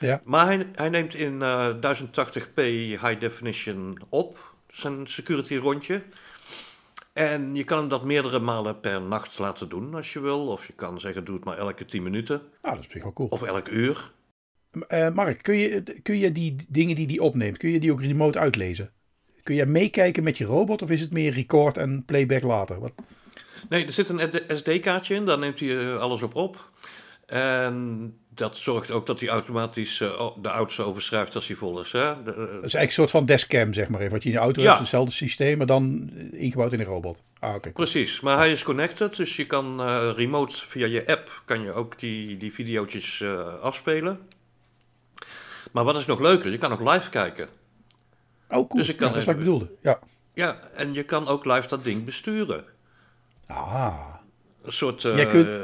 Ja. 0.02 0.22
Maar 0.24 0.46
hij, 0.46 0.68
hij 0.76 0.90
neemt 0.90 1.16
in 1.16 1.42
eh, 1.42 1.70
1080p 1.76 2.54
high 2.56 3.20
definition 3.20 4.00
op, 4.10 4.54
zijn 4.68 5.08
security 5.08 5.56
rondje. 5.56 6.04
En 7.14 7.56
je 7.56 7.64
kan 7.64 7.88
dat 7.88 8.06
meerdere 8.06 8.40
malen 8.40 8.80
per 8.80 9.02
nacht 9.02 9.40
laten 9.40 9.70
doen 9.70 9.96
als 9.96 10.14
je 10.14 10.20
wil. 10.20 10.48
Of 10.48 10.68
je 10.68 10.74
kan 10.74 11.00
zeggen, 11.00 11.26
doe 11.26 11.36
het 11.36 11.46
maar 11.46 11.58
elke 11.58 11.86
10 11.86 12.04
minuten. 12.04 12.42
Nou, 12.62 12.76
dat 12.76 12.86
is 12.90 13.02
wel 13.02 13.14
cool. 13.14 13.28
Of 13.30 13.44
elk 13.44 13.68
uur. 13.68 14.12
Eh, 14.88 15.10
Mark, 15.10 15.44
kun 15.44 15.58
je, 15.58 15.84
kun 16.02 16.18
je 16.18 16.32
die 16.32 16.56
dingen 16.70 16.96
die 16.96 17.08
die 17.08 17.22
opneemt, 17.22 17.58
kun 17.58 17.70
je 17.70 17.80
die 17.80 17.92
ook 17.92 18.02
remote 18.02 18.40
uitlezen? 18.40 18.92
Kun 19.44 19.56
je 19.56 19.66
meekijken 19.66 20.24
met 20.24 20.38
je 20.38 20.46
robot 20.46 20.82
of 20.82 20.90
is 20.90 21.02
het 21.02 21.12
meer 21.12 21.32
record 21.32 21.78
en 21.78 22.06
playback 22.06 22.44
later? 22.44 22.80
Wat? 22.80 22.94
Nee, 23.70 23.86
er 23.86 23.94
zit 23.94 24.10
een 24.10 24.32
SD-kaartje 24.48 25.16
in, 25.16 25.26
daar 25.26 25.40
neemt 25.40 25.60
hij 25.60 25.78
eh, 25.78 25.98
alles 25.98 26.22
op 26.22 26.36
op. 26.36 26.70
En 27.26 28.16
dat 28.34 28.58
zorgt 28.58 28.92
ook 28.92 29.06
dat 29.06 29.20
hij 29.20 29.30
automatisch 29.30 30.00
uh, 30.00 30.28
de 30.42 30.50
oudste 30.50 30.84
overschrijft 30.84 31.36
als 31.36 31.48
hij 31.48 31.56
vol 31.56 31.82
is. 31.82 31.92
Hè? 31.92 32.24
De, 32.24 32.32
uh, 32.32 32.38
dat 32.38 32.48
is 32.48 32.52
eigenlijk 32.52 32.86
een 32.86 32.92
soort 32.92 33.12
van 33.12 33.26
dashcam, 33.26 33.74
zeg 33.74 33.88
maar 33.88 34.00
even. 34.00 34.12
Wat 34.12 34.24
je 34.24 34.30
in 34.30 34.36
de 34.36 34.42
auto 34.42 34.62
ja. 34.62 34.68
hebt, 34.68 34.80
hetzelfde 34.80 35.14
systeem, 35.14 35.58
maar 35.58 35.68
dan 35.68 36.10
ingebouwd 36.32 36.74
in 36.74 36.80
een 36.80 36.86
robot. 36.86 37.24
Ah, 37.40 37.56
okay, 37.56 37.72
Precies, 37.72 38.20
maar 38.20 38.38
hij 38.38 38.52
is 38.52 38.64
connected, 38.64 39.16
dus 39.16 39.36
je 39.36 39.46
kan 39.46 39.82
uh, 39.82 40.12
remote 40.16 40.56
via 40.68 40.86
je 40.86 41.08
app 41.08 41.42
kan 41.46 41.62
je 41.62 41.74
ook 41.74 42.00
die, 42.00 42.38
die 42.38 42.54
video's 42.54 43.24
afspelen. 43.62 44.20
Maar 45.72 45.84
wat 45.84 45.98
is 45.98 46.06
nog 46.06 46.20
leuker, 46.20 46.52
je 46.52 46.58
kan 46.58 46.72
ook 46.72 46.92
live 46.92 47.10
kijken. 47.10 47.48
Oh, 48.50 48.68
cool. 48.68 48.68
Dus 48.68 48.90
ik 48.90 48.98
kan 48.98 49.08
ja, 49.08 49.14
dat 49.14 49.22
is 49.22 49.28
wat 49.28 49.36
ik 49.36 49.40
bedoelde. 49.40 49.72
Ja. 49.82 50.00
ja, 50.34 50.60
en 50.74 50.94
je 50.94 51.04
kan 51.04 51.28
ook 51.28 51.46
live 51.46 51.68
dat 51.68 51.84
ding 51.84 52.06
besturen. 52.06 52.66
Ah. 53.48 54.16
Een 54.64 54.74
soort 54.74 55.04
uh, 55.04 55.30
kunt... 55.30 55.60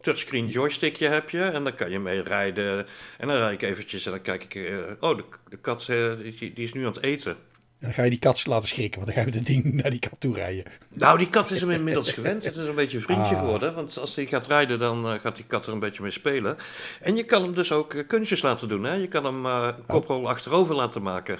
touchscreen 0.00 0.46
joystickje 0.46 1.08
heb 1.08 1.30
je 1.30 1.42
en 1.42 1.64
dan 1.64 1.74
kan 1.74 1.90
je 1.90 1.98
mee 1.98 2.22
rijden. 2.22 2.86
En 3.18 3.28
dan 3.28 3.36
rijd 3.36 3.62
ik 3.62 3.68
eventjes 3.68 4.04
en 4.04 4.10
dan 4.10 4.22
kijk 4.22 4.44
ik, 4.44 4.54
uh, 4.54 4.76
oh, 5.00 5.16
de, 5.16 5.24
de 5.48 5.56
kat 5.56 5.86
uh, 5.90 6.12
die, 6.18 6.52
die, 6.52 6.64
is 6.64 6.72
nu 6.72 6.86
aan 6.86 6.92
het 6.92 7.02
eten. 7.02 7.30
En 7.32 7.86
dan 7.86 7.92
ga 7.92 8.02
je 8.02 8.10
die 8.10 8.18
kat 8.18 8.46
laten 8.46 8.68
schrikken, 8.68 9.00
want 9.00 9.14
dan 9.14 9.24
ga 9.24 9.30
je 9.30 9.36
het 9.36 9.46
ding 9.46 9.72
naar 9.82 9.90
die 9.90 9.98
kat 9.98 10.16
toe 10.18 10.34
rijden. 10.34 10.64
Nou, 10.88 11.18
die 11.18 11.28
kat 11.28 11.50
is 11.50 11.60
hem 11.60 11.70
inmiddels 11.70 12.12
gewend. 12.12 12.44
Het 12.44 12.56
is 12.56 12.66
een 12.66 12.74
beetje 12.74 12.96
een 12.96 13.02
vriendje 13.02 13.34
ah. 13.34 13.40
geworden. 13.40 13.74
Want 13.74 13.98
als 13.98 14.14
hij 14.14 14.26
gaat 14.26 14.46
rijden, 14.46 14.78
dan 14.78 15.20
gaat 15.20 15.36
die 15.36 15.44
kat 15.44 15.66
er 15.66 15.72
een 15.72 15.78
beetje 15.78 16.02
mee 16.02 16.10
spelen. 16.10 16.56
En 17.00 17.16
je 17.16 17.24
kan 17.24 17.42
hem 17.42 17.54
dus 17.54 17.72
ook 17.72 18.04
kunstjes 18.06 18.42
laten 18.42 18.68
doen. 18.68 18.84
Hè? 18.84 18.94
Je 18.94 19.08
kan 19.08 19.24
hem 19.24 19.44
uh, 19.44 19.68
koprol 19.86 20.20
oh. 20.20 20.28
achterover 20.28 20.74
laten 20.74 21.02
maken. 21.02 21.38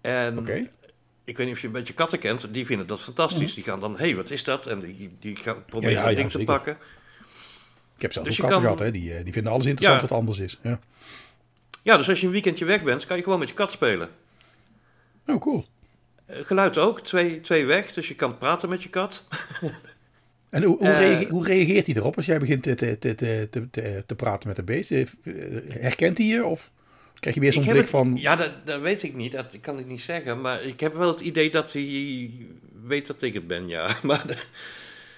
En 0.00 0.38
okay 0.38 0.70
ik 1.24 1.36
weet 1.36 1.46
niet 1.46 1.54
of 1.54 1.60
je 1.60 1.66
een 1.66 1.72
beetje 1.72 1.92
katten 1.92 2.18
kent, 2.18 2.54
die 2.54 2.66
vinden 2.66 2.86
dat 2.86 3.00
fantastisch. 3.00 3.46
Mhm. 3.46 3.54
Die 3.54 3.64
gaan 3.64 3.80
dan, 3.80 3.92
hé, 3.92 4.04
hey, 4.04 4.16
wat 4.16 4.30
is 4.30 4.44
dat? 4.44 4.66
En 4.66 4.80
die, 4.80 5.10
die 5.20 5.36
gaan 5.36 5.64
proberen 5.64 6.02
ja, 6.02 6.08
ja, 6.08 6.16
ding 6.16 6.30
te 6.30 6.44
pakken. 6.44 6.76
Ik 8.02 8.12
heb 8.12 8.16
zelf 8.16 8.26
dus 8.26 8.42
ook 8.42 8.50
katten 8.50 8.68
kan... 8.68 8.76
gehad, 8.76 8.92
hè? 8.92 9.00
Die, 9.00 9.14
eh, 9.14 9.24
die 9.24 9.32
vinden 9.32 9.52
alles 9.52 9.66
interessant 9.66 10.00
wat 10.00 10.18
anders 10.18 10.38
is. 10.38 10.58
Ja. 10.62 10.80
ja, 11.82 11.96
dus 11.96 12.08
als 12.08 12.20
je 12.20 12.26
een 12.26 12.32
weekendje 12.32 12.64
weg 12.64 12.82
bent, 12.82 13.06
kan 13.06 13.16
je 13.16 13.22
gewoon 13.22 13.38
met 13.38 13.48
je 13.48 13.54
kat 13.54 13.70
spelen. 13.70 14.08
Oh, 15.26 15.40
cool. 15.40 15.64
Eh, 16.26 16.36
geluid 16.44 16.78
ook, 16.78 17.00
twee, 17.00 17.40
twee 17.40 17.66
weg, 17.66 17.92
dus 17.92 18.08
je 18.08 18.14
kan 18.14 18.38
praten 18.38 18.68
met 18.68 18.82
je 18.82 18.88
kat. 18.88 19.24
En 20.50 20.62
hoe, 20.62 20.76
hoe, 20.78 20.88
uh, 20.88 20.98
reageert, 20.98 21.30
hoe, 21.30 21.44
reageert 21.46 21.86
hij 21.86 21.96
erop 21.96 22.16
als 22.16 22.26
jij 22.26 22.38
begint 22.38 22.62
te, 22.62 22.74
te, 22.74 22.98
te, 22.98 23.68
te, 23.70 24.02
te 24.06 24.14
praten 24.14 24.48
met 24.48 24.56
de 24.56 24.62
beest? 24.62 24.90
Herkent 25.68 26.18
hij 26.18 26.26
je 26.26 26.44
of... 26.44 26.70
Krijg 27.14 27.34
je 27.34 27.40
weer 27.40 27.52
zo'n 27.52 27.64
blik 27.64 27.88
van... 27.88 28.16
Ja, 28.16 28.36
dat, 28.36 28.52
dat, 28.64 28.80
weet 28.80 29.02
ik 29.02 29.14
niet. 29.14 29.32
Dat 29.32 29.60
kan 29.60 29.78
ik 29.78 29.86
niet 29.86 30.00
zeggen. 30.00 30.40
Maar 30.40 30.62
ik 30.62 30.80
heb 30.80 30.94
wel 30.94 31.08
het 31.08 31.20
idee 31.20 31.50
dat 31.50 31.72
hij 31.72 32.30
weet 32.82 33.06
dat 33.06 33.22
ik 33.22 33.34
het 33.34 33.46
ben, 33.46 33.68
ja. 33.68 33.96
Maar 34.02 34.46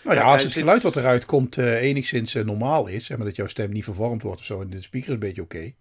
nou 0.04 0.16
ja, 0.16 0.23
als 0.23 0.42
het 0.42 0.52
geluid 0.52 0.82
wat 0.82 0.96
eruit 0.96 1.25
komt 1.25 1.56
uh, 1.56 1.82
enigszins 1.82 2.34
uh, 2.34 2.44
normaal 2.44 2.87
is... 2.87 3.11
en 3.11 3.18
dat 3.18 3.37
jouw 3.37 3.46
stem 3.46 3.70
niet 3.70 3.84
vervormd 3.84 4.23
wordt 4.23 4.40
of 4.40 4.46
zo... 4.46 4.61
en 4.61 4.70
de 4.70 4.82
speaker 4.82 5.08
is 5.08 5.14
een 5.14 5.20
beetje 5.20 5.42
oké... 5.42 5.73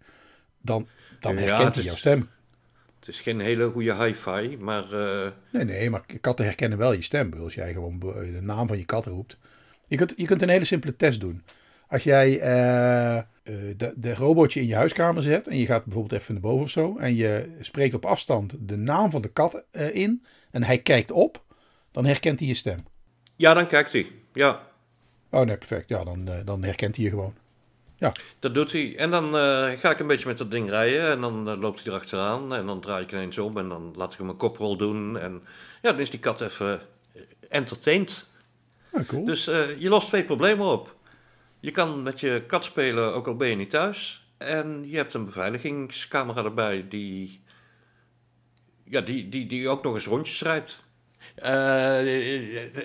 dan, 0.60 0.88
dan 1.20 1.36
herkent 1.36 1.74
hij 1.74 1.84
jouw 1.84 1.94
stem. 1.94 2.28
Het 2.98 3.08
is 3.08 3.20
geen 3.20 3.40
hele 3.40 3.70
goede 3.70 4.04
hi-fi, 4.04 4.56
maar... 4.58 4.92
Uh... 4.92 5.28
Nee, 5.52 5.64
nee, 5.64 5.90
maar 5.90 6.04
katten 6.20 6.44
herkennen 6.44 6.78
wel 6.78 6.92
je 6.92 7.02
stem. 7.02 7.32
Als 7.32 7.54
jij 7.54 7.72
gewoon 7.72 7.98
de 8.00 8.38
naam 8.40 8.66
van 8.66 8.78
je 8.78 8.84
kat 8.84 9.06
roept. 9.06 9.36
Je 9.86 9.96
kunt, 9.96 10.14
je 10.16 10.26
kunt 10.26 10.42
een 10.42 10.48
hele 10.48 10.64
simpele 10.64 10.96
test 10.96 11.20
doen. 11.20 11.42
Als 11.88 12.02
jij 12.02 12.38
de, 13.76 13.94
de 13.96 14.14
robotje 14.14 14.60
in 14.60 14.66
je 14.66 14.74
huiskamer 14.74 15.22
zet 15.22 15.46
en 15.46 15.56
je 15.56 15.66
gaat 15.66 15.84
bijvoorbeeld 15.84 16.20
even 16.20 16.32
naar 16.32 16.42
boven 16.42 16.62
of 16.62 16.70
zo 16.70 16.96
en 16.98 17.14
je 17.14 17.56
spreekt 17.60 17.94
op 17.94 18.04
afstand 18.04 18.54
de 18.58 18.76
naam 18.76 19.10
van 19.10 19.22
de 19.22 19.28
kat 19.28 19.64
in 19.92 20.24
en 20.50 20.62
hij 20.62 20.78
kijkt 20.78 21.10
op, 21.10 21.44
dan 21.92 22.04
herkent 22.04 22.38
hij 22.38 22.48
je 22.48 22.54
stem. 22.54 22.78
Ja, 23.36 23.54
dan 23.54 23.66
kijkt 23.66 23.92
hij. 23.92 24.12
Ja. 24.32 24.66
Oh 25.30 25.40
nee, 25.40 25.56
perfect. 25.56 25.88
Ja, 25.88 26.04
dan, 26.04 26.28
uh, 26.28 26.34
dan 26.44 26.62
herkent 26.62 26.96
hij 26.96 27.04
je 27.04 27.10
gewoon. 27.10 27.34
Ja. 27.96 28.12
Dat 28.38 28.54
doet 28.54 28.72
hij. 28.72 28.96
En 28.96 29.10
dan 29.10 29.34
ga 29.78 29.90
ik 29.90 29.98
een 29.98 30.06
beetje 30.06 30.26
met 30.26 30.38
dat 30.38 30.50
ding 30.50 30.68
rijden 30.68 31.10
en 31.10 31.20
dan 31.20 31.58
loopt 31.58 31.84
hij 31.84 31.92
erachteraan 31.92 32.54
en 32.54 32.66
dan 32.66 32.80
draai 32.80 33.04
ik 33.04 33.12
ineens 33.12 33.38
om 33.38 33.58
en 33.58 33.68
dan 33.68 33.92
laat 33.96 34.12
ik 34.12 34.18
hem 34.18 34.28
een 34.28 34.36
koprol 34.36 34.76
doen 34.76 35.18
en 35.18 35.42
ja, 35.82 35.90
dan 35.90 36.00
is 36.00 36.10
die 36.10 36.20
kat 36.20 36.40
even 36.40 36.80
entertained. 37.48 38.26
Ah, 38.92 39.06
cool. 39.06 39.24
Dus 39.24 39.44
je 39.78 39.88
lost 39.88 40.08
twee 40.08 40.24
problemen 40.24 40.66
op. 40.66 40.96
Je 41.60 41.70
kan 41.70 42.02
met 42.02 42.20
je 42.20 42.44
kat 42.46 42.64
spelen, 42.64 43.14
ook 43.14 43.26
al 43.26 43.36
ben 43.36 43.48
je 43.48 43.56
niet 43.56 43.70
thuis. 43.70 44.28
En 44.38 44.88
je 44.88 44.96
hebt 44.96 45.14
een 45.14 45.24
beveiligingscamera 45.24 46.44
erbij 46.44 46.88
die, 46.88 47.42
ja, 48.84 49.00
die, 49.00 49.28
die, 49.28 49.46
die 49.46 49.68
ook 49.68 49.82
nog 49.82 49.94
eens 49.94 50.06
rondjes 50.06 50.42
rijdt. 50.42 50.86
Uh, 51.38 51.46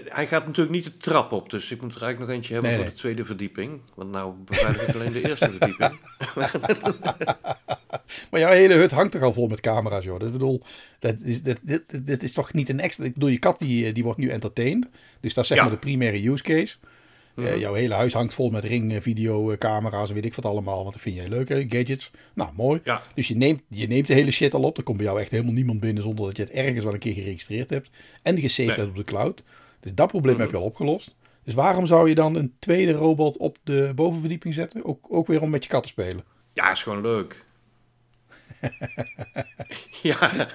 hij 0.06 0.28
gaat 0.28 0.46
natuurlijk 0.46 0.76
niet 0.76 0.84
de 0.84 0.98
trap 0.98 1.32
op, 1.32 1.50
dus 1.50 1.72
ik 1.72 1.82
moet 1.82 1.96
er 1.96 2.02
eigenlijk 2.02 2.32
nog 2.32 2.40
eentje 2.40 2.54
hebben 2.54 2.76
voor 2.76 2.86
de 2.86 2.94
tweede 2.94 3.26
verdieping. 3.26 3.82
Want 3.96 4.12
nou 4.12 4.34
beveilig 4.46 4.88
ik 4.88 4.96
alleen 4.96 5.12
de 5.12 5.28
eerste 5.28 5.50
verdieping. 5.58 6.00
maar 8.30 8.40
jouw 8.40 8.52
hele 8.52 8.74
hut 8.74 8.92
hangt 8.92 9.12
toch 9.12 9.22
al 9.22 9.34
vol 9.34 9.48
met 9.48 9.60
camera's, 9.60 10.04
joh. 10.04 10.22
Ik 10.22 10.32
bedoel, 10.32 10.62
dat 11.00 11.16
is, 11.24 11.44
dat, 11.44 11.58
dit, 11.62 12.06
dit 12.06 12.24
is 12.24 12.34
toch 12.34 12.54
niet 12.54 12.70
een 12.70 12.80
extra... 12.80 13.04
Ik 13.06 13.14
bedoel, 13.14 13.30
je 13.30 13.40
kat 13.40 13.60
die, 13.60 13.92
die 13.92 14.04
wordt 14.04 14.20
nu 14.20 14.30
entertained. 14.30 14.88
Dus 15.20 15.34
dat 15.34 15.44
is 15.44 15.50
zeg 15.50 15.62
maar 15.62 15.72
de 15.72 15.78
primaire 15.78 16.30
use 16.30 16.44
case. 16.44 16.78
Uh, 17.40 17.60
jouw 17.60 17.74
hele 17.74 17.94
huis 17.94 18.14
hangt 18.14 18.34
vol 18.34 18.50
met 18.50 18.64
ring, 18.64 19.04
video, 19.04 19.58
camera's, 19.58 20.12
weet 20.12 20.26
ik 20.26 20.34
wat 20.34 20.46
allemaal. 20.46 20.82
Want 20.82 20.94
dat 20.94 21.02
vind 21.02 21.16
jij 21.16 21.30
leuk, 21.30 21.48
Gadgets. 21.48 22.12
Nou, 22.34 22.50
mooi. 22.56 22.82
Ja. 22.84 23.02
Dus 23.16 23.28
je 23.28 23.36
neemt, 23.36 23.62
je 23.68 23.88
neemt 23.88 24.08
de 24.08 24.14
hele 24.14 24.32
shit 24.32 24.54
al 24.54 24.64
op. 24.64 24.78
Er 24.78 24.84
komt 24.84 24.98
bij 24.98 25.06
jou 25.06 25.20
echt 25.20 25.32
helemaal 25.32 25.54
niemand 25.54 25.80
binnen 25.80 26.04
zonder 26.04 26.26
dat 26.26 26.38
je 26.38 26.44
het 26.44 26.52
ergens 26.52 26.84
wel 26.84 26.94
een 26.94 27.00
keer 27.00 27.14
geregistreerd 27.14 27.70
hebt. 27.70 27.90
En 28.24 28.38
gesaved 28.38 28.76
hebt 28.76 28.90
op 28.90 28.96
de 28.96 29.04
cloud. 29.04 29.44
Dus 29.80 29.94
dat 29.94 30.08
probleem 30.08 30.34
mhm. 30.34 30.42
heb 30.42 30.52
je 30.52 30.58
al 30.58 30.64
opgelost. 30.64 31.16
Dus 31.44 31.54
waarom 31.54 31.86
zou 31.86 32.10
je 32.10 32.16
dan 32.16 32.36
een 32.36 32.54
tweede 32.60 32.92
robot 32.92 33.38
op 33.38 33.58
de 33.64 33.92
bovenverdieping 33.96 34.54
zetten? 34.54 34.86
Ook, 34.86 35.06
ook 35.10 35.28
weer 35.28 35.42
om 35.42 35.50
met 35.50 35.64
je 35.64 35.70
kat 35.70 35.84
te 35.84 35.90
spelen. 35.90 36.24
Ja, 36.54 36.72
is 36.72 36.84
gewoon 36.84 37.02
leuk. 37.02 37.46
ja. 40.02 40.48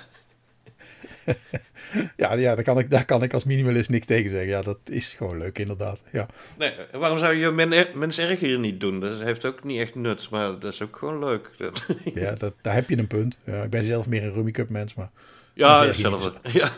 ja, 2.16 2.34
ja 2.34 2.54
daar, 2.54 2.64
kan 2.64 2.78
ik, 2.78 2.90
daar 2.90 3.04
kan 3.04 3.22
ik 3.22 3.34
als 3.34 3.44
minimalist 3.44 3.90
niks 3.90 4.06
tegen 4.06 4.30
zeggen. 4.30 4.48
Ja, 4.48 4.62
dat 4.62 4.78
is 4.90 5.12
gewoon 5.12 5.38
leuk 5.38 5.58
inderdaad. 5.58 6.00
Ja. 6.12 6.26
Nee, 6.58 6.72
waarom 6.92 7.18
zou 7.18 7.34
je 7.34 7.50
men, 7.50 7.86
mens 7.94 8.18
erg 8.18 8.40
hier 8.40 8.58
niet 8.58 8.80
doen? 8.80 9.00
Dat 9.00 9.20
heeft 9.20 9.44
ook 9.44 9.64
niet 9.64 9.80
echt 9.80 9.94
nut, 9.94 10.30
maar 10.30 10.58
dat 10.58 10.72
is 10.72 10.82
ook 10.82 10.96
gewoon 10.96 11.18
leuk. 11.18 11.50
Dat... 11.58 11.86
ja, 12.14 12.32
dat, 12.32 12.54
daar 12.62 12.74
heb 12.74 12.88
je 12.88 12.98
een 12.98 13.06
punt. 13.06 13.38
Ja, 13.44 13.62
ik 13.62 13.70
ben 13.70 13.84
zelf 13.84 14.06
meer 14.06 14.24
een 14.24 14.32
Rummy 14.32 14.50
Cup 14.50 14.68
mens, 14.68 14.94
maar... 14.94 15.10
Ja, 15.54 15.86
hetzelfde. 15.86 16.32
Ja. 16.52 16.72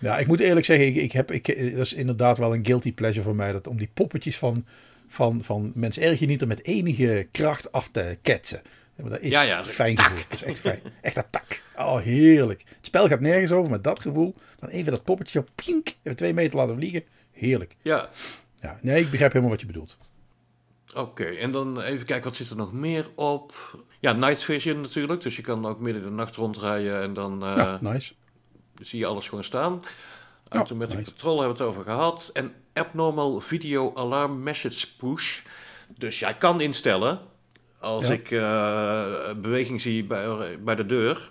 ja, 0.00 0.18
ik 0.18 0.26
moet 0.26 0.40
eerlijk 0.40 0.66
zeggen, 0.66 0.86
ik, 0.86 0.96
ik 0.96 1.12
heb, 1.12 1.30
ik, 1.30 1.46
dat 1.46 1.84
is 1.84 1.92
inderdaad 1.92 2.38
wel 2.38 2.54
een 2.54 2.64
guilty 2.64 2.92
pleasure 2.92 3.24
voor 3.24 3.34
mij. 3.34 3.52
Dat 3.52 3.66
om 3.66 3.78
die 3.78 3.90
poppetjes 3.94 4.38
van, 4.38 4.66
van, 5.08 5.44
van 5.44 5.72
mens 5.74 5.98
erg 5.98 6.18
je 6.18 6.26
niet 6.26 6.40
er 6.40 6.46
met 6.46 6.64
enige 6.64 7.26
kracht 7.30 7.72
af 7.72 7.88
te 7.88 8.18
ketsen. 8.22 8.62
Maar 8.96 9.10
dat 9.10 9.20
is 9.20 9.32
ja, 9.32 9.42
ja, 9.42 9.64
fijn 9.64 9.98
gevoel. 9.98 10.24
Dat 10.28 10.40
is 10.40 10.42
echt 10.42 10.60
fijn. 10.60 10.80
Echt 11.00 11.16
een 11.16 11.24
tak. 11.30 11.62
Oh, 11.76 12.00
heerlijk. 12.00 12.64
Het 12.68 12.86
spel 12.86 13.08
gaat 13.08 13.20
nergens 13.20 13.52
over, 13.52 13.70
met 13.70 13.84
dat 13.84 14.00
gevoel. 14.00 14.34
Dan 14.58 14.68
even 14.68 14.92
dat 14.92 15.04
poppetje 15.04 15.38
op, 15.38 15.48
pink, 15.54 15.94
even 16.02 16.16
twee 16.16 16.34
meter 16.34 16.56
laten 16.58 16.76
vliegen. 16.76 17.04
Heerlijk. 17.32 17.76
Ja. 17.82 18.08
ja. 18.60 18.78
Nee, 18.82 19.02
ik 19.02 19.10
begrijp 19.10 19.32
helemaal 19.32 19.52
wat 19.52 19.60
je 19.60 19.66
bedoelt. 19.66 19.96
Oké, 20.94 21.24
en 21.24 21.50
dan 21.50 21.80
even 21.80 22.06
kijken, 22.06 22.24
wat 22.24 22.36
zit 22.36 22.50
er 22.50 22.56
nog 22.56 22.72
meer 22.72 23.08
op? 23.14 23.54
Ja, 24.00 24.12
night 24.12 24.44
vision 24.44 24.80
natuurlijk. 24.80 25.22
Dus 25.22 25.36
je 25.36 25.42
kan 25.42 25.66
ook 25.66 25.80
midden 25.80 26.02
in 26.02 26.08
de 26.08 26.14
nacht 26.14 26.36
rondrijden 26.36 27.02
en 27.02 27.12
dan 27.12 27.44
uh, 27.44 27.56
ja, 27.56 27.78
nice. 27.80 28.14
zie 28.80 28.98
je 28.98 29.06
alles 29.06 29.28
gewoon 29.28 29.44
staan. 29.44 29.82
Automatic 30.48 30.92
ja, 30.92 30.98
nice. 30.98 31.10
control 31.10 31.40
hebben 31.40 31.56
we 31.56 31.62
het 31.62 31.72
over 31.72 31.84
gehad. 31.84 32.30
En 32.32 32.54
abnormal 32.72 33.40
video 33.40 33.92
alarm 33.94 34.42
message 34.42 34.96
push. 34.96 35.40
Dus 35.98 36.18
jij 36.18 36.36
kan 36.36 36.60
instellen, 36.60 37.20
als 37.86 38.08
ik 38.08 38.30
uh, 38.30 39.32
beweging 39.36 39.80
zie 39.80 40.04
bij, 40.04 40.58
bij 40.60 40.74
de 40.74 40.86
deur, 40.86 41.30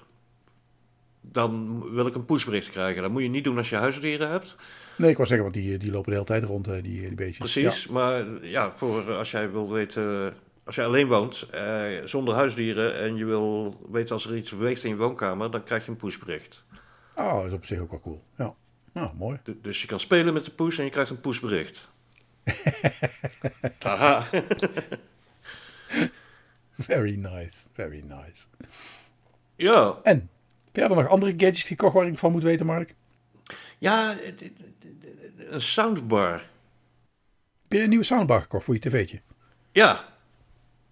dan 1.21 1.83
wil 1.93 2.07
ik 2.07 2.15
een 2.15 2.25
pushbericht 2.25 2.69
krijgen. 2.69 3.01
Dat 3.01 3.11
moet 3.11 3.21
je 3.21 3.29
niet 3.29 3.43
doen 3.43 3.57
als 3.57 3.69
je 3.69 3.75
huisdieren 3.75 4.29
hebt. 4.29 4.55
Nee, 4.97 5.09
ik 5.09 5.15
wou 5.15 5.27
zeggen, 5.27 5.51
want 5.51 5.63
die, 5.63 5.77
die 5.77 5.91
lopen 5.91 6.09
de 6.09 6.15
hele 6.15 6.27
tijd 6.27 6.43
rond, 6.43 6.65
die, 6.65 6.81
die 6.81 7.15
beestjes. 7.15 7.51
Precies, 7.51 7.87
maar 7.87 8.25
ja, 8.41 8.73
voor 8.75 9.13
als 9.13 9.31
jij 9.31 9.51
wil 9.51 9.71
weten, 9.71 10.33
als 10.63 10.75
jij 10.75 10.85
alleen 10.85 11.07
woont, 11.07 11.47
eh, 11.51 11.83
zonder 12.05 12.33
huisdieren 12.33 12.99
en 12.99 13.15
je 13.15 13.25
wil 13.25 13.79
weten 13.91 14.13
als 14.13 14.25
er 14.25 14.37
iets 14.37 14.49
beweegt 14.49 14.83
in 14.83 14.89
je 14.89 14.95
woonkamer, 14.95 15.51
dan 15.51 15.63
krijg 15.63 15.85
je 15.85 15.91
een 15.91 15.97
pushbericht. 15.97 16.63
Oh, 17.15 17.35
dat 17.35 17.45
is 17.45 17.53
op 17.53 17.65
zich 17.65 17.79
ook 17.79 17.89
wel 17.89 18.01
cool. 18.01 18.23
Ja, 18.37 18.53
nou, 18.91 19.09
mooi. 19.15 19.39
dus 19.61 19.81
je 19.81 19.87
kan 19.87 19.99
spelen 19.99 20.33
met 20.33 20.45
de 20.45 20.51
push 20.51 20.77
en 20.77 20.83
je 20.83 20.89
krijgt 20.89 21.09
een 21.09 21.21
pushbericht. 21.21 21.89
Haha. 23.79 24.27
very 26.91 27.15
nice, 27.15 27.67
very 27.73 28.03
nice. 28.07 28.45
Ja. 29.55 29.99
En 30.03 30.29
heb 30.65 30.75
jij 30.75 30.83
er 30.83 30.95
nog 30.95 31.07
andere 31.07 31.31
gadgets 31.31 31.67
gekocht 31.67 31.93
waar 31.93 32.07
ik 32.07 32.17
van 32.17 32.31
moet 32.31 32.43
weten, 32.43 32.65
Mark? 32.65 32.95
Ja, 33.77 34.15
een 35.37 35.61
soundbar. 35.61 36.31
Heb 37.61 37.77
je 37.77 37.81
een 37.81 37.89
nieuwe 37.89 38.05
soundbar 38.05 38.41
gekocht 38.41 38.65
voor 38.65 38.73
je 38.73 38.79
tv'tje? 38.79 39.21
Ja. 39.71 40.13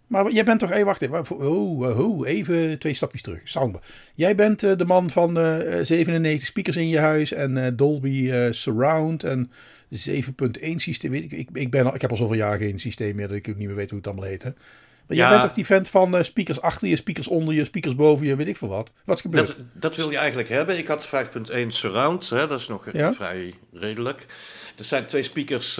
Maar 0.08 0.32
jij 0.32 0.44
bent 0.44 0.60
toch, 0.60 0.70
hey, 0.70 0.86
wacht 0.86 1.02
even, 1.02 1.38
oh, 1.38 2.00
oh, 2.00 2.28
even 2.28 2.80
twee 2.80 2.94
stapjes 2.94 3.22
terug. 3.22 3.42
Soundbar. 3.44 3.82
Jij 4.16 4.36
bent 4.36 4.64
uh, 4.64 4.78
de 4.78 4.86
man 4.86 5.10
van 5.10 5.38
uh, 5.38 5.80
97 5.82 6.48
speakers 6.48 6.78
in 6.78 6.90
je 6.90 7.00
huis 7.00 7.32
en 7.32 7.56
uh, 7.56 7.68
Dolby 7.74 8.32
Surround 8.52 9.24
en 9.24 9.52
7.1 9.92 10.76
systeem. 10.76 11.14
Ik, 11.14 11.32
ik, 11.32 11.50
ik, 11.54 11.72
ben 11.72 11.86
al, 11.86 11.96
ik 11.96 12.02
heb 12.02 12.12
al 12.12 12.18
zoveel 12.18 12.36
jaar 12.36 12.58
geen 12.58 12.80
systeem 12.80 13.16
meer 13.16 13.28
dat 13.28 13.38
ik 13.38 13.48
niet 13.48 13.68
meer 13.68 13.76
weet 13.76 13.90
hoe 13.90 13.98
het 13.98 14.08
allemaal 14.08 14.26
heet. 14.26 14.44
Hè? 14.44 14.50
Maar 15.08 15.18
ja. 15.18 15.24
jij 15.24 15.30
bent 15.30 15.42
toch 15.42 15.54
die 15.54 15.66
vent 15.66 15.90
van 15.90 16.26
speakers 16.26 16.62
achter 16.62 16.88
je, 16.88 16.96
speakers 16.96 17.28
onder 17.28 17.54
je, 17.54 17.66
speakers 17.66 17.96
boven 17.96 18.26
je, 18.26 18.36
weet 18.36 18.48
ik 18.48 18.58
veel 18.58 18.68
wat. 18.68 18.92
Wat 19.06 19.16
is 19.16 19.22
gebeurd? 19.22 19.48
Dat, 19.48 19.58
dat 19.74 19.96
wil 19.96 20.12
je 20.12 20.18
eigenlijk 20.18 20.50
hebben. 20.50 20.78
Ik 20.78 20.88
had 20.88 21.08
5.1 21.08 21.68
Surround, 21.68 22.30
hè, 22.30 22.48
dat 22.48 22.60
is 22.60 22.68
nog 22.68 22.92
ja? 22.94 23.14
vrij 23.14 23.54
redelijk. 23.72 24.26
Er 24.78 24.84
zijn 24.84 25.06
twee 25.06 25.24
speakers 25.24 25.80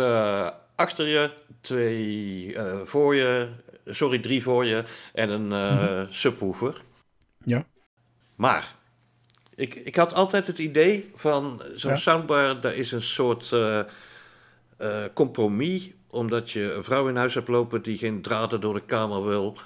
achter 0.76 1.08
je, 1.08 1.32
twee 1.62 2.56
voor 2.86 3.16
je, 3.16 3.50
sorry, 3.86 4.20
drie 4.20 4.44
voor 4.44 4.66
je 4.66 4.84
en 5.14 5.30
een 5.30 5.48
uh, 5.48 6.02
subwoofer. 6.10 6.82
Ja. 7.44 7.66
Maar 8.36 8.76
ik, 9.56 9.76
ik 9.76 9.96
had 9.96 10.14
altijd 10.14 10.48
het 10.48 10.60
idee 10.60 11.12
van 11.16 11.62
zo'n 11.76 11.98
soundbar, 11.98 12.62
daar 12.62 12.76
is 12.76 12.92
een 12.92 13.02
soort 13.02 13.56
compromis, 15.14 15.90
omdat 16.14 16.52
je 16.52 16.74
een 16.74 16.84
vrouw 16.84 17.08
in 17.08 17.16
huis 17.16 17.34
hebt 17.34 17.48
lopen 17.48 17.82
die 17.82 17.98
geen 17.98 18.22
draden 18.22 18.62
door 18.62 18.74
de 18.74 18.86
kamer 18.86 19.26
wil 19.26 19.58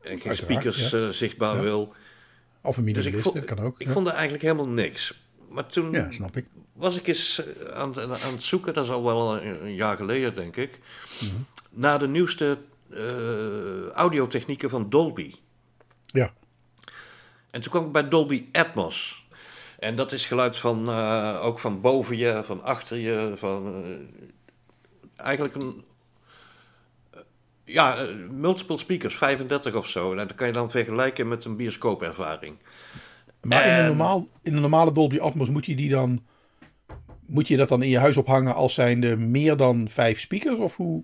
en 0.00 0.20
geen 0.20 0.34
speakers 0.34 0.94
zichtbaar 1.10 1.62
wil. 1.62 1.94
Of 2.60 2.76
een 2.76 2.84
minimalist, 2.84 3.24
dus 3.24 3.32
dat 3.32 3.44
kan 3.44 3.58
ook. 3.58 3.74
Ik 3.78 3.88
vond 3.88 4.06
er 4.06 4.12
eigenlijk 4.12 4.42
helemaal 4.42 4.68
niks. 4.68 5.14
Maar 5.50 5.66
toen 5.66 5.90
ja, 5.90 6.10
snap 6.10 6.36
ik. 6.36 6.46
was 6.72 6.96
ik 6.96 7.06
eens 7.06 7.42
aan, 7.72 8.00
aan 8.00 8.32
het 8.32 8.42
zoeken, 8.42 8.74
dat 8.74 8.84
is 8.84 8.90
al 8.90 9.04
wel 9.04 9.42
een, 9.42 9.64
een 9.64 9.74
jaar 9.74 9.96
geleden, 9.96 10.34
denk 10.34 10.56
ik, 10.56 10.78
mm 11.20 11.28
-hmm. 11.28 11.46
naar 11.70 11.98
de 11.98 12.08
nieuwste 12.08 12.58
uh, 12.90 13.88
audiotechnieken 13.88 14.70
van 14.70 14.90
Dolby. 14.90 15.34
Ja. 16.02 16.32
En 17.50 17.60
toen 17.60 17.70
kwam 17.70 17.86
ik 17.86 17.92
bij 17.92 18.08
Dolby 18.08 18.46
Atmos. 18.52 19.26
En 19.78 19.96
dat 19.96 20.12
is 20.12 20.26
geluid 20.26 20.56
van, 20.56 20.88
uh, 20.88 21.40
ook 21.42 21.58
van 21.58 21.80
boven 21.80 22.16
je, 22.16 22.42
van 22.44 22.62
achter 22.62 22.96
je, 22.96 23.32
van 23.36 23.84
eigenlijk 25.16 25.54
een, 25.54 25.84
ja, 27.64 28.06
multiple 28.30 28.78
speakers, 28.78 29.14
35 29.14 29.74
of 29.74 29.88
zo. 29.88 30.10
En 30.10 30.16
dat 30.16 30.34
kan 30.34 30.46
je 30.46 30.52
dan 30.52 30.70
vergelijken 30.70 31.28
met 31.28 31.44
een 31.44 31.56
bioscoopervaring. 31.56 32.56
Maar 33.42 33.62
en... 33.62 33.70
in, 33.70 33.78
een 33.78 33.86
normaal, 33.86 34.28
in 34.42 34.54
een 34.54 34.60
normale 34.60 34.92
Dolby 34.92 35.18
Atmos 35.18 35.48
moet 35.48 35.66
je 35.66 35.76
die 35.76 35.90
dan, 35.90 36.24
moet 37.26 37.48
je 37.48 37.56
dat 37.56 37.68
dan 37.68 37.82
in 37.82 37.88
je 37.88 37.98
huis 37.98 38.16
ophangen 38.16 38.54
als 38.54 38.74
zijnde 38.74 39.16
meer 39.16 39.56
dan 39.56 39.88
vijf 39.90 40.20
speakers? 40.20 40.58
Of 40.58 40.76
hoe? 40.76 41.02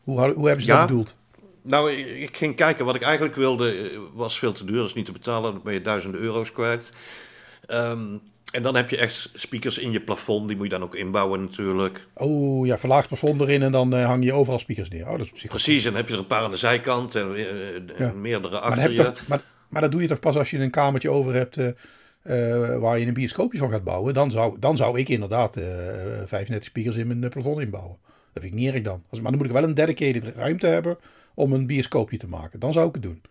Hoe, 0.00 0.32
hoe 0.32 0.46
hebben 0.46 0.64
ze 0.64 0.70
dat 0.70 0.86
bedoeld? 0.86 1.18
Nou, 1.62 1.90
ik, 1.92 2.36
ging 2.36 2.56
kijken. 2.56 2.84
Wat 2.84 2.94
ik 2.94 3.02
eigenlijk 3.02 3.34
wilde 3.34 3.72
eh, 3.72 3.98
was 4.12 4.38
veel 4.38 4.52
te 4.52 4.64
duur. 4.64 4.76
Dat 4.76 4.88
is 4.88 4.94
niet 4.94 5.04
te 5.04 5.12
betalen. 5.12 5.52
Dan 5.52 5.62
ben 5.64 5.72
je 5.72 5.82
duizenden 5.82 6.20
euro's 6.20 6.52
kwijt. 6.52 6.92
Um, 7.68 8.20
en 8.50 8.62
dan 8.62 8.74
heb 8.76 8.90
je 8.90 8.96
echt 8.96 9.30
speakers 9.34 9.78
in 9.78 9.92
je 9.92 10.00
plafond. 10.00 10.48
Die 10.48 10.56
moet 10.56 10.66
je 10.66 10.72
dan 10.72 10.82
ook 10.82 10.94
inbouwen 10.94 11.40
natuurlijk. 11.40 12.06
Oh 12.14 12.66
ja, 12.66 12.78
verlaagd 12.78 13.08
plafond 13.08 13.40
erin 13.40 13.62
en 13.62 13.72
dan 13.72 13.94
uh, 13.94 14.04
hang 14.04 14.24
je 14.24 14.32
overal 14.32 14.58
speakers 14.58 14.88
neer. 14.88 15.08
Oh, 15.08 15.18
dat 15.18 15.28
is 15.32 15.42
Precies, 15.42 15.84
en 15.84 15.90
dan 15.90 16.00
heb 16.00 16.08
je 16.08 16.14
er 16.14 16.20
een 16.20 16.26
paar 16.26 16.42
aan 16.42 16.50
de 16.50 16.56
zijkant 16.56 17.14
en, 17.14 17.34
uh, 17.98 18.12
meerdere 18.12 18.58
achter 18.58 18.82
maar 18.82 18.90
je. 18.90 18.96
Toch, 18.96 19.26
maar, 19.26 19.42
maar, 19.68 19.80
dat 19.80 19.92
doe 19.92 20.02
je 20.02 20.08
toch 20.08 20.20
pas 20.20 20.36
als 20.36 20.50
je 20.50 20.58
een 20.58 20.70
kamertje 20.70 21.10
over 21.10 21.34
hebt 21.34 21.56
uh, 21.56 21.72
waar 22.78 22.98
je 22.98 23.06
een 23.06 23.14
bioscoopje 23.14 23.58
van 23.58 23.70
gaat 23.70 23.84
bouwen. 23.84 24.14
Dan 24.14 24.30
zou, 24.30 24.56
dan 24.58 24.76
zou 24.76 24.98
ik 24.98 25.08
inderdaad 25.08 25.56
35 26.24 26.64
speakers 26.64 26.96
in 26.96 27.06
mijn 27.06 27.30
plafond 27.30 27.60
inbouwen. 27.60 27.96
Dat 28.32 28.42
vind 28.42 28.54
ik 28.54 28.60
niet 28.60 28.74
erg 28.74 28.82
dan. 28.82 29.02
Maar 29.10 29.22
dan 29.22 29.36
moet 29.36 29.46
ik 29.46 29.52
wel 29.52 29.62
een 29.62 29.74
dedicated 29.74 30.36
ruimte 30.36 30.66
hebben 30.66 30.98
om 31.34 31.52
een 31.52 31.66
bioscoopje 31.66 32.18
te 32.18 32.28
maken. 32.28 32.60
Dan 32.60 32.72
zou 32.72 32.88
ik 32.88 32.94
het 32.94 33.02
doen. 33.02 33.22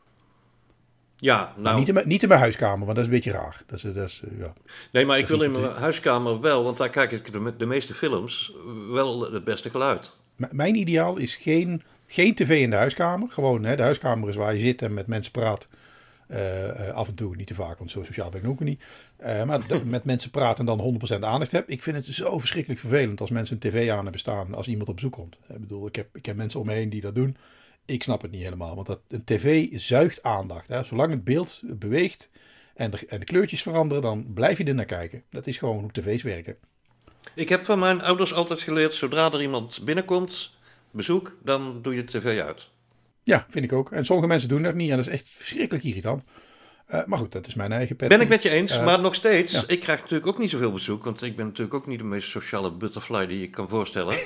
Ja, 1.19 1.53
nou... 1.57 1.77
niet, 1.77 1.87
in 1.87 1.93
mijn, 1.93 2.07
niet 2.07 2.21
in 2.21 2.27
mijn 2.27 2.39
huiskamer, 2.39 2.85
want 2.85 2.95
dat 2.95 2.97
is 2.97 3.03
een 3.03 3.15
beetje 3.15 3.31
raar. 3.31 3.61
Dat 3.65 3.83
is, 3.83 3.93
dat 3.93 4.07
is, 4.07 4.21
ja. 4.37 4.53
Nee, 4.91 5.05
maar 5.05 5.17
ik 5.17 5.27
wil 5.27 5.41
in 5.41 5.51
mijn 5.51 5.63
huiskamer 5.65 6.41
wel, 6.41 6.63
want 6.63 6.77
daar 6.77 6.89
kijk 6.89 7.11
ik 7.11 7.31
de, 7.31 7.53
de 7.57 7.65
meeste 7.65 7.93
films 7.93 8.53
wel 8.89 9.31
het 9.31 9.43
beste 9.43 9.69
geluid. 9.69 10.15
M 10.35 10.45
mijn 10.51 10.75
ideaal 10.75 11.17
is 11.17 11.35
geen, 11.35 11.83
geen 12.07 12.35
tv 12.35 12.61
in 12.61 12.69
de 12.69 12.75
huiskamer. 12.75 13.29
Gewoon, 13.29 13.63
hè, 13.63 13.75
de 13.75 13.81
huiskamer 13.81 14.29
is 14.29 14.35
waar 14.35 14.53
je 14.53 14.59
zit 14.59 14.81
en 14.81 14.93
met 14.93 15.07
mensen 15.07 15.31
praat. 15.31 15.67
Uh, 16.31 16.89
af 16.89 17.07
en 17.07 17.15
toe, 17.15 17.35
niet 17.35 17.47
te 17.47 17.53
vaak, 17.53 17.77
want 17.77 17.91
zo 17.91 18.03
sociaal 18.03 18.29
ben 18.29 18.41
ik 18.41 18.47
ook 18.47 18.59
niet. 18.59 18.83
Uh, 19.21 19.43
maar 19.43 19.61
met 19.85 20.03
mensen 20.03 20.29
praten 20.29 20.67
en 20.67 20.77
dan 20.77 20.99
100% 21.17 21.19
aandacht 21.19 21.51
heb. 21.51 21.69
Ik 21.69 21.83
vind 21.83 21.95
het 21.95 22.15
zo 22.15 22.39
verschrikkelijk 22.39 22.79
vervelend 22.79 23.21
als 23.21 23.29
mensen 23.29 23.55
een 23.55 23.71
tv 23.71 23.89
aan 23.89 24.01
hebben 24.01 24.19
staan 24.19 24.55
als 24.55 24.67
iemand 24.67 24.89
op 24.89 24.95
bezoek 24.95 25.11
komt. 25.11 25.35
Ik 25.47 25.59
bedoel, 25.59 25.87
ik 25.87 25.95
heb, 25.95 26.15
ik 26.15 26.25
heb 26.25 26.35
mensen 26.35 26.59
om 26.59 26.65
me 26.65 26.73
heen 26.73 26.89
die 26.89 27.01
dat 27.01 27.15
doen. 27.15 27.37
Ik 27.89 28.03
snap 28.03 28.21
het 28.21 28.31
niet 28.31 28.43
helemaal, 28.43 28.75
want 28.75 28.87
dat, 28.87 28.99
een 29.07 29.23
tv 29.23 29.67
zuigt 29.71 30.23
aandacht. 30.23 30.67
Hè. 30.67 30.83
Zolang 30.83 31.11
het 31.11 31.23
beeld 31.23 31.61
beweegt 31.63 32.29
en 32.75 32.91
de, 32.91 33.05
en 33.07 33.19
de 33.19 33.25
kleurtjes 33.25 33.61
veranderen, 33.61 34.03
dan 34.03 34.33
blijf 34.33 34.57
je 34.57 34.63
er 34.63 34.75
naar 34.75 34.85
kijken. 34.85 35.23
Dat 35.29 35.47
is 35.47 35.57
gewoon 35.57 35.79
hoe 35.79 35.91
tv's 35.91 36.23
werken. 36.23 36.57
Ik 37.33 37.49
heb 37.49 37.65
van 37.65 37.79
mijn 37.79 38.01
ouders 38.01 38.33
altijd 38.33 38.59
geleerd, 38.59 38.93
zodra 38.93 39.31
er 39.31 39.41
iemand 39.41 39.83
binnenkomt, 39.83 40.53
bezoek, 40.91 41.37
dan 41.43 41.81
doe 41.81 41.95
je 41.95 42.03
de 42.03 42.19
tv 42.19 42.39
uit. 42.39 42.69
Ja, 43.23 43.45
vind 43.49 43.65
ik 43.65 43.73
ook. 43.73 43.91
En 43.91 44.05
sommige 44.05 44.27
mensen 44.27 44.49
doen 44.49 44.63
dat 44.63 44.75
niet 44.75 44.89
en 44.89 44.97
dat 44.97 45.05
is 45.05 45.13
echt 45.13 45.29
verschrikkelijk 45.29 45.85
irritant. 45.85 46.23
Uh, 46.93 46.99
maar 47.05 47.17
goed, 47.17 47.31
dat 47.31 47.47
is 47.47 47.53
mijn 47.53 47.71
eigen 47.71 47.95
pet. 47.95 48.09
Ben 48.09 48.21
ik 48.21 48.29
met 48.29 48.43
je 48.43 48.49
eens, 48.49 48.77
uh, 48.77 48.85
maar 48.85 48.99
nog 48.99 49.15
steeds, 49.15 49.51
ja. 49.51 49.63
ik 49.67 49.79
krijg 49.79 49.99
natuurlijk 49.99 50.27
ook 50.27 50.37
niet 50.37 50.49
zoveel 50.49 50.71
bezoek, 50.71 51.03
want 51.03 51.21
ik 51.21 51.35
ben 51.35 51.45
natuurlijk 51.45 51.73
ook 51.73 51.87
niet 51.87 51.99
de 51.99 52.05
meest 52.05 52.29
sociale 52.29 52.71
butterfly 52.71 53.27
die 53.27 53.39
je 53.39 53.49
kan 53.49 53.69
voorstellen. 53.69 54.17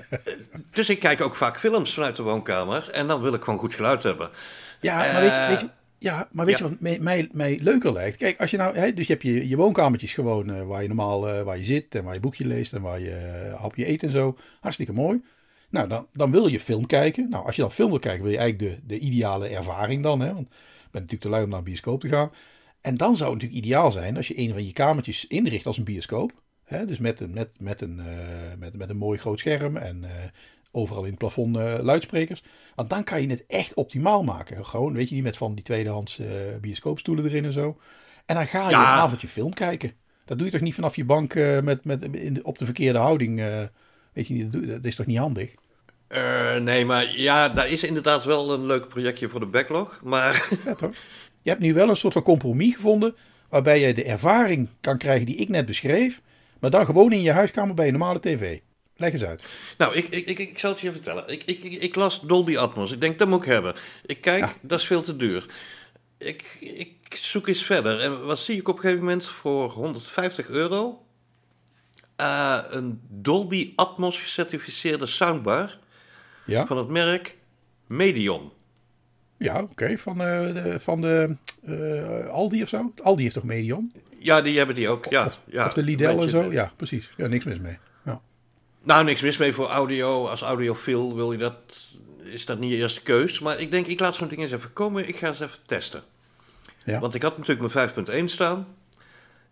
dus 0.72 0.88
ik 0.88 0.98
kijk 0.98 1.20
ook 1.20 1.36
vaak 1.36 1.58
films 1.58 1.94
vanuit 1.94 2.16
de 2.16 2.22
woonkamer 2.22 2.90
en 2.90 3.06
dan 3.06 3.20
wil 3.20 3.34
ik 3.34 3.42
gewoon 3.42 3.58
goed 3.58 3.74
geluid 3.74 4.02
hebben. 4.02 4.30
Ja, 4.80 4.96
maar 4.96 5.20
weet, 5.20 5.30
je, 5.30 5.46
weet 5.48 5.60
je, 5.60 5.68
ja, 5.98 6.28
maar 6.32 6.46
weet 6.46 6.58
ja. 6.58 6.64
je 6.64 6.70
wat 6.70 6.80
mij, 6.80 6.98
mij, 6.98 7.28
mij, 7.32 7.58
leuker 7.62 7.92
lijkt? 7.92 8.16
Kijk, 8.16 8.40
als 8.40 8.50
je 8.50 8.56
nou, 8.56 8.76
hè, 8.76 8.94
dus 8.94 9.06
je 9.06 9.12
hebt 9.12 9.24
je, 9.24 9.48
je 9.48 9.56
woonkamertjes 9.56 10.12
gewoon 10.12 10.50
uh, 10.50 10.62
waar 10.62 10.82
je 10.82 10.88
normaal 10.88 11.44
waar 11.44 11.58
je 11.58 11.64
zit 11.64 11.94
en 11.94 12.04
waar 12.04 12.14
je 12.14 12.20
boekje 12.20 12.46
leest 12.46 12.72
en 12.72 12.82
waar 12.82 13.00
je 13.00 13.54
hapje 13.60 13.88
eet 13.88 14.02
en 14.02 14.10
zo. 14.10 14.36
Hartstikke 14.60 14.92
mooi. 14.92 15.22
Nou, 15.70 15.88
dan, 15.88 16.06
dan 16.12 16.30
wil 16.30 16.46
je 16.46 16.60
film 16.60 16.86
kijken. 16.86 17.28
Nou, 17.28 17.46
als 17.46 17.56
je 17.56 17.62
dan 17.62 17.72
film 17.72 17.90
wil 17.90 17.98
kijken, 17.98 18.22
wil 18.22 18.32
je 18.32 18.38
eigenlijk 18.38 18.72
de, 18.72 18.86
de 18.86 18.98
ideale 18.98 19.48
ervaring 19.48 20.02
dan. 20.02 20.20
Hè? 20.20 20.34
Want 20.34 20.48
natuurlijk 20.92 21.20
te 21.20 21.28
lui 21.28 21.42
om 21.42 21.48
naar 21.48 21.58
een 21.58 21.64
bioscoop 21.64 22.00
te 22.00 22.08
gaan. 22.08 22.32
En 22.80 22.96
dan 22.96 23.16
zou 23.16 23.32
het 23.32 23.42
natuurlijk 23.42 23.66
ideaal 23.66 23.92
zijn 23.92 24.16
als 24.16 24.28
je 24.28 24.38
een 24.38 24.52
van 24.52 24.66
je 24.66 24.72
kamertjes 24.72 25.26
inricht 25.26 25.66
als 25.66 25.78
een 25.78 25.84
bioscoop. 25.84 26.32
Hè? 26.64 26.86
Dus 26.86 26.98
met, 26.98 27.20
een, 27.20 27.32
met, 27.32 27.60
met, 27.60 27.80
een, 27.80 27.98
uh, 27.98 28.58
met, 28.58 28.76
met 28.76 28.90
een 28.90 28.96
mooi 28.96 29.18
groot 29.18 29.38
scherm 29.38 29.76
en 29.76 30.02
uh, 30.02 30.10
overal 30.72 31.02
in 31.02 31.10
het 31.10 31.18
plafond 31.18 31.56
uh, 31.56 31.74
luidsprekers. 31.80 32.42
Want 32.74 32.90
dan 32.90 33.04
kan 33.04 33.22
je 33.22 33.28
het 33.28 33.46
echt 33.46 33.74
optimaal 33.74 34.22
maken. 34.22 34.66
Gewoon, 34.66 34.92
weet 34.92 35.08
je 35.08 35.14
niet, 35.14 35.24
met 35.24 35.36
van 35.36 35.54
die 35.54 35.64
tweedehands 35.64 36.20
bioscoopstoelen 36.60 37.24
erin 37.24 37.44
en 37.44 37.52
zo. 37.52 37.78
En 38.26 38.34
dan 38.34 38.46
ga 38.46 38.64
je 38.64 38.70
ja. 38.70 38.80
een 38.80 39.00
avondje 39.00 39.28
film 39.28 39.52
kijken. 39.52 39.92
Dat 40.24 40.38
doe 40.38 40.46
je 40.46 40.52
toch 40.52 40.62
niet 40.62 40.74
vanaf 40.74 40.96
je 40.96 41.04
bank 41.04 41.34
met, 41.62 41.84
met, 41.84 42.04
in 42.14 42.44
op 42.44 42.58
de 42.58 42.64
verkeerde 42.64 42.98
houding 42.98 43.42
Weet 44.12 44.26
je 44.26 44.34
niet, 44.34 44.68
dat 44.68 44.84
is 44.84 44.94
toch 44.94 45.06
niet 45.06 45.18
handig? 45.18 45.54
Uh, 46.14 46.56
nee, 46.56 46.84
maar 46.84 47.16
ja, 47.16 47.48
daar 47.48 47.68
is 47.68 47.82
inderdaad 47.82 48.24
wel 48.24 48.52
een 48.52 48.66
leuk 48.66 48.88
projectje 48.88 49.28
voor 49.28 49.40
de 49.40 49.46
backlog. 49.46 50.00
Maar... 50.02 50.48
Ja, 50.64 50.74
toch? 50.74 50.92
Je 51.42 51.50
hebt 51.50 51.62
nu 51.62 51.74
wel 51.74 51.88
een 51.88 51.96
soort 51.96 52.12
van 52.12 52.22
compromis 52.22 52.74
gevonden. 52.74 53.16
Waarbij 53.48 53.80
je 53.80 53.94
de 53.94 54.04
ervaring 54.04 54.68
kan 54.80 54.98
krijgen 54.98 55.26
die 55.26 55.36
ik 55.36 55.48
net 55.48 55.66
beschreef. 55.66 56.20
Maar 56.60 56.70
dan 56.70 56.84
gewoon 56.84 57.12
in 57.12 57.22
je 57.22 57.32
huiskamer 57.32 57.74
bij 57.74 57.86
een 57.86 57.92
normale 57.92 58.20
tv. 58.20 58.58
Leg 58.96 59.12
eens 59.12 59.24
uit. 59.24 59.44
Nou, 59.78 59.94
ik, 59.94 60.08
ik, 60.08 60.28
ik, 60.28 60.38
ik 60.38 60.58
zal 60.58 60.70
het 60.70 60.80
je 60.80 60.92
vertellen. 60.92 61.24
Ik, 61.28 61.42
ik, 61.46 61.62
ik, 61.62 61.94
las 61.94 62.20
Dolby 62.20 62.56
Atmos. 62.56 62.92
Ik 62.92 63.00
denk, 63.00 63.18
dat 63.18 63.28
moet 63.28 63.42
ik 63.44 63.52
hebben. 63.52 63.74
Ik 64.06 64.20
kijk, 64.20 64.44
ja. 64.44 64.54
dat 64.60 64.78
is 64.78 64.86
veel 64.86 65.02
te 65.02 65.16
duur. 65.16 65.46
Ik, 66.18 66.56
ik 66.60 67.16
zoek 67.16 67.48
eens 67.48 67.64
verder. 67.64 68.00
En 68.00 68.26
wat 68.26 68.38
zie 68.38 68.56
ik 68.56 68.68
op 68.68 68.74
een 68.74 68.80
gegeven 68.80 69.04
moment 69.04 69.26
voor 69.26 69.70
150 69.70 70.48
euro? 70.48 71.04
uh, 72.20 72.58
een 72.70 73.00
Dolby 73.08 73.72
Atmos 73.76 74.20
gecertificeerde 74.20 75.06
soundbar 75.06 75.78
ja? 76.44 76.66
van 76.66 76.78
het 76.78 76.88
merk 76.88 77.36
Medion. 77.86 78.52
Ja, 79.36 79.54
oké. 79.54 79.70
Okay. 79.70 79.98
Van, 79.98 80.20
uh, 80.20 80.54
de, 80.54 80.80
van 80.80 81.00
de 81.00 81.36
uh, 81.68 82.28
Aldi 82.28 82.62
of 82.62 82.68
zo? 82.68 82.92
Aldi 83.02 83.22
heeft 83.22 83.34
toch 83.34 83.44
Medion? 83.44 83.92
Ja, 84.18 84.42
die 84.42 84.56
hebben 84.56 84.74
die 84.74 84.88
ook. 84.88 85.06
Ja, 85.10 85.26
of, 85.26 85.40
ja, 85.44 85.66
of 85.66 85.72
de 85.72 85.82
Lidl 85.82 86.04
en 86.04 86.28
zo? 86.28 86.52
Ja, 86.52 86.72
precies. 86.76 87.10
Ja, 87.16 87.26
niks 87.26 87.44
mis 87.44 87.58
mee. 87.58 87.78
Ja. 88.04 88.20
Nou, 88.82 89.04
niks 89.04 89.20
mis 89.20 89.36
mee 89.36 89.52
voor 89.52 89.66
audio. 89.66 90.26
Als 90.26 90.40
audiofiel 90.40 91.14
wil 91.14 91.32
je 91.32 91.38
dat, 91.38 91.54
is 92.22 92.46
dat 92.46 92.58
niet 92.58 92.70
je 92.70 92.76
eerste 92.76 93.02
keus. 93.02 93.38
Maar 93.38 93.60
ik 93.60 93.70
denk, 93.70 93.86
ik 93.86 94.00
laat 94.00 94.14
zo'n 94.14 94.28
ding 94.28 94.40
eens 94.40 94.52
even 94.52 94.72
komen. 94.72 95.08
Ik 95.08 95.16
ga 95.16 95.26
eens 95.26 95.40
even 95.40 95.58
testen. 95.66 96.02
Ja. 96.84 97.00
Want 97.00 97.14
ik 97.14 97.22
had 97.22 97.38
natuurlijk 97.38 97.74
mijn 97.74 98.22
5.1 98.22 98.24
staan. 98.24 98.66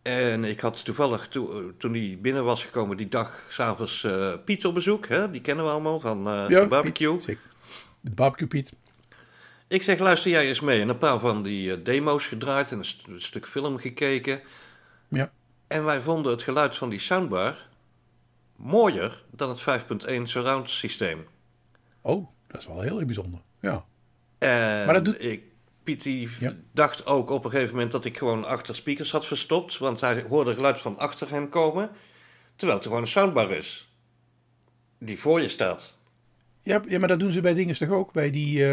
En 0.02 0.44
ik 0.44 0.61
had 0.61 0.84
toevallig, 0.84 1.28
to, 1.28 1.52
eh, 1.61 1.68
toen 1.78 1.92
hij 1.92 2.18
binnen 2.20 2.44
was 2.44 2.64
gekomen, 2.64 2.96
die 2.96 3.08
dag 3.08 3.46
s'avonds 3.48 4.02
uh, 4.02 4.34
Piet 4.44 4.64
op 4.64 4.74
bezoek. 4.74 5.06
Hè? 5.06 5.30
Die 5.30 5.40
kennen 5.40 5.64
we 5.64 5.70
allemaal 5.70 6.00
van 6.00 6.18
uh, 6.28 6.44
ja, 6.48 6.61
de 6.61 6.66
barbecue. 6.66 7.16
Piet, 7.16 7.38
de 8.00 8.11
barbecue 8.11 8.48
Piet. 8.48 8.72
Ik 9.68 9.82
zeg, 9.82 9.98
luister 9.98 10.30
jij 10.30 10.48
eens 10.48 10.61
mee. 10.61 10.80
En 10.80 10.88
een 10.88 10.98
paar 10.98 11.18
van 11.18 11.42
die 11.42 11.70
uh, 11.70 11.84
demo's 11.84 12.26
gedraaid 12.26 12.70
en 12.70 12.78
een, 12.78 12.84
st 12.84 13.06
een, 13.06 13.20
stuk 13.20 13.46
film 13.46 13.78
gekeken. 13.78 14.40
Ja. 15.08 15.30
En 15.66 15.84
wij 15.84 16.00
vonden 16.00 16.32
het 16.32 16.42
geluid 16.42 16.76
van 16.76 16.88
die 16.88 16.98
soundbar 16.98 17.68
mooier 18.56 19.22
dan 19.30 19.48
het 19.48 19.61
5.1 20.08 20.22
surround 20.22 20.70
systeem. 20.70 21.26
Oh, 22.00 22.26
dat 22.46 22.61
is 22.61 22.66
wel 22.66 22.80
heel 22.80 23.04
bijzonder. 23.04 23.40
Ja. 23.61 23.84
En 24.38 24.84
Maar 24.84 24.94
dat 24.94 25.04
doet- 25.04 25.24
ik, 25.24 25.42
Piet 25.88 26.03
die 26.03 26.29
Ja. 26.40 26.55
dacht 26.72 27.07
ook 27.07 27.31
op 27.31 27.44
een 27.44 27.51
gegeven 27.51 27.74
moment 27.74 27.92
dat 27.92 28.05
ik 28.05 28.18
gewoon 28.18 28.44
achter 28.44 28.74
speakers 28.74 29.11
had 29.11 29.27
verstopt. 29.27 29.79
Want 29.79 30.01
hij 30.01 30.24
hoorde 30.29 30.55
geluid 30.55 30.81
van 30.81 30.98
achter 30.98 31.31
hem 31.31 31.48
komen. 31.48 31.90
Terwijl 32.57 32.79
het 32.79 32.87
gewoon 32.88 33.03
een 33.03 33.09
soundbar 33.09 33.51
is. 33.51 33.88
Die 34.98 35.18
voor 35.18 35.40
je 35.40 35.48
staat. 35.48 35.98
Ja, 36.62 36.83
ja, 36.88 36.98
maar 36.98 37.09
dat 37.09 37.20
doen 37.20 37.33
ze 37.33 37.40
bij 37.40 37.55
dingen 37.55 37.79
toch 37.79 37.90
ook? 37.90 38.12
Bij 38.12 38.31
die, 38.31 38.64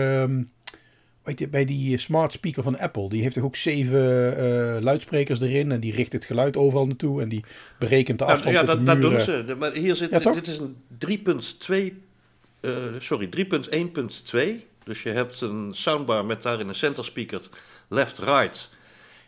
weet 1.24 1.40
je, 1.40 1.48
bij 1.48 1.66
die 1.66 1.98
smart 1.98 2.32
speaker 2.32 2.64
van 2.64 2.78
Apple. 2.78 3.10
Die 3.10 3.22
heeft 3.22 3.36
toch 3.36 3.44
ook 3.44 3.56
zeven 3.56 4.38
eh, 4.38 4.82
luidsprekers 4.82 5.42
erin. 5.42 5.72
En 5.72 5.80
die 5.80 5.94
richt 5.96 6.12
het 6.12 6.26
geluid 6.26 6.58
overal 6.58 6.86
naartoe. 6.86 7.22
En 7.22 7.30
die 7.30 7.44
berekent 7.80 8.20
de 8.20 8.24
Nou, 8.26 8.36
afstand 8.38 8.56
ja, 8.56 8.62
de 8.62 8.68
dat, 8.68 8.86
dat 8.86 9.02
doen 9.02 9.22
ze. 9.22 9.56
Maar 9.60 9.72
hier 9.74 9.96
zit, 9.96 10.10
Ja, 10.10 10.32
dit 10.32 10.48
is 10.48 10.58
een 10.58 10.76
3.2, 10.98 12.04
eh, 12.60 12.72
sorry, 13.00 13.28
3.1.2. 13.28 14.66
Dus 14.86 15.04
je 15.04 15.10
hebt 15.10 15.42
een 15.42 15.74
soundbar 15.76 16.26
met 16.26 16.42
daarin 16.42 16.68
een 16.70 16.76
center 16.76 17.06
speaker, 17.06 17.42
left, 17.88 18.20
right. 18.20 18.70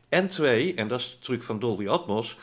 En 0.09 0.27
twee, 0.27 0.73
en 0.73 0.87
dat 0.87 0.99
is 0.99 1.09
de 1.09 1.19
truc 1.19 1.43
van 1.43 1.59
Dolby 1.59 1.87
Atmos, 1.87 2.37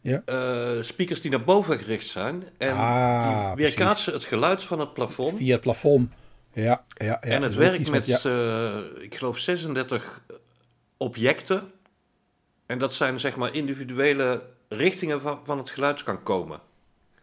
Ja. 0.00 0.22
eh, 0.24 0.82
speakers 0.82 1.20
die 1.20 1.30
naar 1.30 1.44
boven 1.44 1.78
gericht 1.78 2.06
zijn. 2.06 2.44
En 2.58 2.74
Ah, 2.76 3.46
die 3.54 3.64
weerkaatsen 3.64 4.12
het 4.12 4.24
geluid 4.24 4.64
van 4.64 4.78
het 4.80 4.94
plafond. 4.94 5.36
Via 5.36 5.52
het 5.52 5.60
plafond. 5.60 6.10
Ja, 6.52 6.84
ja, 6.88 7.04
ja. 7.04 7.20
en 7.20 7.42
het 7.42 7.54
werkt 7.54 7.90
met, 7.90 8.06
ja. 8.06 8.18
eh, 8.22 9.02
ik 9.02 9.14
geloof, 9.14 9.38
36 9.38 10.22
objecten. 10.96 11.72
En 12.66 12.78
dat 12.78 12.94
zijn 12.94 13.20
zeg 13.20 13.36
maar 13.36 13.54
individuele 13.54 14.46
richtingen 14.68 15.20
van, 15.20 15.40
van 15.44 15.58
het 15.58 15.70
geluid 15.70 16.02
kan 16.02 16.22
komen. 16.22 16.60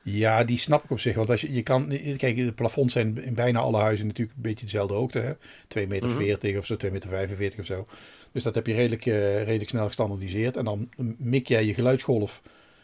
Ja, 0.07 0.43
die 0.43 0.57
snap 0.57 0.83
ik 0.83 0.91
op 0.91 0.99
zich. 0.99 1.15
Want 1.15 1.29
als 1.29 1.41
je, 1.41 1.53
je 1.53 1.61
kan, 1.63 1.87
kijk, 2.17 2.35
de 2.35 2.51
plafonds 2.51 2.93
zijn 2.93 3.23
in 3.23 3.33
bijna 3.33 3.59
alle 3.59 3.77
huizen 3.77 4.07
natuurlijk 4.07 4.35
een 4.37 4.41
beetje 4.43 4.65
dezelfde 4.65 4.93
hoogte. 4.93 5.19
Hè? 5.19 5.33
2,40 5.67 5.87
meter 5.87 6.09
Mhm. 6.09 6.57
of 6.57 6.65
zo, 6.65 6.75
2,45 6.75 7.37
meter 7.37 7.59
of 7.59 7.65
zo. 7.65 7.87
Dus 8.31 8.43
dat 8.43 8.55
heb 8.55 8.67
je 8.67 8.73
redelijk, 8.73 9.05
eh, 9.05 9.43
redelijk 9.43 9.69
snel 9.69 9.85
gestandardiseerd. 9.87 10.57
En 10.57 10.65
dan 10.65 10.89
mik 11.17 11.47
jij 11.47 11.65
je 11.65 11.73
geluidsgolf, 11.73 12.41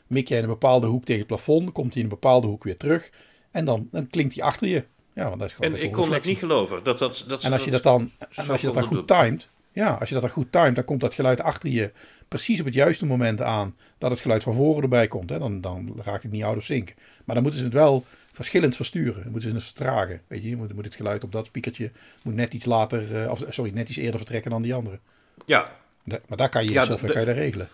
mik 0.08 0.28
jij 0.28 0.38
in 0.38 0.44
een 0.44 0.50
bepaalde 0.50 0.88
hoek 0.88 1.04
tegen 1.04 1.20
het 1.20 1.28
plafond, 1.28 1.72
komt 1.72 1.94
hij 1.94 1.98
in 2.04 2.10
een 2.10 2.16
bepaalde 2.20 2.48
hoek 2.48 2.64
weer 2.64 2.78
terug. 2.78 3.10
En 3.52 3.66
dan, 3.66 3.88
dan 3.92 4.08
klinkt 4.08 4.36
hij 4.36 4.44
achter 4.44 4.68
je. 4.68 4.84
Ja, 5.14 5.28
want 5.28 5.40
dat 5.40 5.48
is 5.48 5.54
gewoon 5.56 5.72
En 5.76 5.84
ik 5.84 5.92
kon 5.92 5.96
dat 5.96 6.04
reflectie. 6.06 6.30
niet 6.32 6.40
geloven. 6.40 6.84
Dat, 6.84 7.00
dat, 7.00 7.26
dat, 7.28 7.44
En 7.44 7.52
als 7.52 7.64
je 7.64 7.72
dat 7.72 7.84
dan, 7.84 8.12
en 8.36 8.50
als 8.50 8.62
je 8.62 8.66
dat 8.68 8.76
dan 8.76 8.84
goed 8.84 9.08
timed, 9.08 9.50
ja, 9.72 9.94
als 9.94 10.08
je 10.08 10.14
dat 10.14 10.24
dan 10.24 10.32
goed 10.34 10.52
timed, 10.52 10.76
dan 10.76 10.84
komt 10.84 11.02
dat 11.02 11.14
geluid 11.14 11.42
achter 11.42 11.70
je 11.70 11.92
precies 12.32 12.60
op 12.60 12.66
het 12.66 12.74
juiste 12.74 13.06
moment 13.06 13.42
aan 13.42 13.76
dat 13.98 14.12
het 14.12 14.20
geluid 14.20 14.44
van 14.44 14.54
voren 14.54 14.84
erbij 14.84 15.08
komt. 15.08 15.30
Hè. 15.30 15.40
Dan, 15.40 15.62
dan 15.62 15.94
raakt 16.04 16.24
het 16.24 16.32
niet 16.32 16.44
out 16.44 16.58
of 16.58 16.64
sync. 16.64 16.94
Maar 17.26 17.36
dan 17.36 17.44
moeten 17.44 17.60
ze 17.60 17.66
het 17.66 17.76
wel 17.76 18.06
verschillend 18.32 18.76
versturen. 18.76 19.22
Dan 19.24 19.32
moeten 19.32 19.50
ze 19.50 19.56
het 19.56 19.66
vertragen. 19.66 20.22
Weet 20.28 20.44
je, 20.44 20.50
je 20.50 20.56
moet, 20.56 20.74
moet 20.74 20.86
het 20.86 20.96
geluid 20.96 21.24
op 21.24 21.32
dat 21.32 21.46
speakertje 21.46 21.92
moet 22.24 22.36
net 22.36 22.54
iets 22.54 22.66
later, 22.66 23.30
of 23.32 23.44
sorry, 23.50 23.72
net 23.74 23.90
iets 23.90 23.98
eerder 23.98 24.18
vertrekken 24.18 24.52
dan 24.52 24.62
die 24.62 24.74
andere. 24.74 25.00
Ja, 25.46 25.72
Da- 26.04 26.20
Maar 26.28 26.38
daar 26.38 26.50
kan 26.50 26.64
je 26.66 26.72
Ja, 26.72 26.86
software 26.86 27.14
kan 27.14 27.22
je 27.22 27.28
dat 27.28 27.36
regelen. 27.38 27.68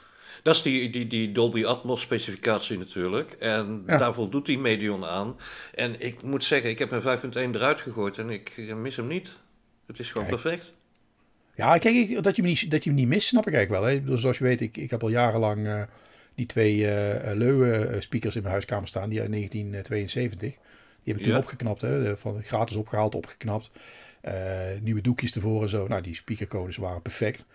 dat 0.43 0.55
is 0.55 0.61
die, 0.61 0.89
die, 0.89 1.07
die 1.07 1.31
Dolby 1.31 1.65
Atmos 1.65 2.01
specificatie 2.01 2.77
natuurlijk. 2.77 3.31
En 3.31 3.83
Ja. 3.87 3.97
daar 3.97 4.13
voldoet 4.13 4.45
die 4.45 4.57
Medion 4.59 5.05
aan. 5.05 5.35
En 5.73 5.95
ik 5.99 6.21
moet 6.23 6.43
zeggen, 6.43 6.69
ik 6.69 6.79
heb 6.79 6.91
een 6.91 7.01
5.1 7.01 7.55
eruit 7.55 7.81
gegooid 7.81 8.17
en 8.17 8.29
ik 8.29 8.73
mis 8.75 8.95
hem 8.95 9.07
niet. 9.07 9.39
Het 9.87 9.99
is 9.99 10.11
gewoon 10.11 10.27
Kijk. 10.27 10.41
perfect. 10.41 10.76
Ja, 11.57 11.77
kijk, 11.77 11.95
ik- 11.95 12.23
dat 12.23 12.35
je, 12.35 12.41
me 12.41 12.47
niet, 12.47 12.71
dat 12.71 12.83
je 12.83 12.89
me 12.89 12.95
niet 12.95 13.07
mist, 13.07 13.27
snap 13.27 13.47
ik 13.47 13.53
eigenlijk 13.53 13.83
wel. 13.83 13.93
Hè? 13.93 13.99
Bedoel, 14.01 14.17
zoals 14.17 14.37
je 14.37 14.43
weet, 14.43 14.61
ik, 14.61 14.77
ik 14.77 14.89
heb 14.89 15.03
al 15.03 15.09
jarenlang 15.09 15.67
eh, 15.67 15.81
die 16.35 16.45
twee 16.45 16.87
eh 16.91 17.35
Leuwe 17.35 17.95
speakers 17.99 18.35
in 18.35 18.41
mijn 18.41 18.53
huiskamer 18.53 18.87
staan, 18.87 19.09
die 19.09 19.19
uit 19.21 19.29
1972. 19.31 20.39
Die 21.03 21.13
heb 21.13 21.15
ik 21.17 21.23
toen 21.23 21.31
Ja. 21.31 21.37
opgeknapt, 21.37 21.81
hè? 21.81 22.17
van 22.17 22.43
gratis 22.43 22.75
opgehaald, 22.75 23.15
opgeknapt. 23.15 23.71
Eh, 24.21 24.33
nieuwe 24.81 25.01
doekjes 25.01 25.35
ervoor 25.35 25.61
en 25.61 25.69
zo. 25.69 25.87
Nou, 25.87 26.01
die 26.01 26.15
speakercodes 26.15 26.77
waren 26.77 27.01
perfect. 27.01 27.45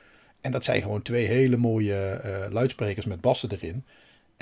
En 0.40 0.52
dat 0.52 0.64
zijn 0.64 0.82
gewoon 0.82 1.02
twee 1.02 1.26
hele 1.26 1.56
mooie 1.56 1.94
eh, 1.94 2.52
luidsprekers 2.52 3.06
met 3.06 3.20
bassen 3.20 3.50
erin. 3.52 3.84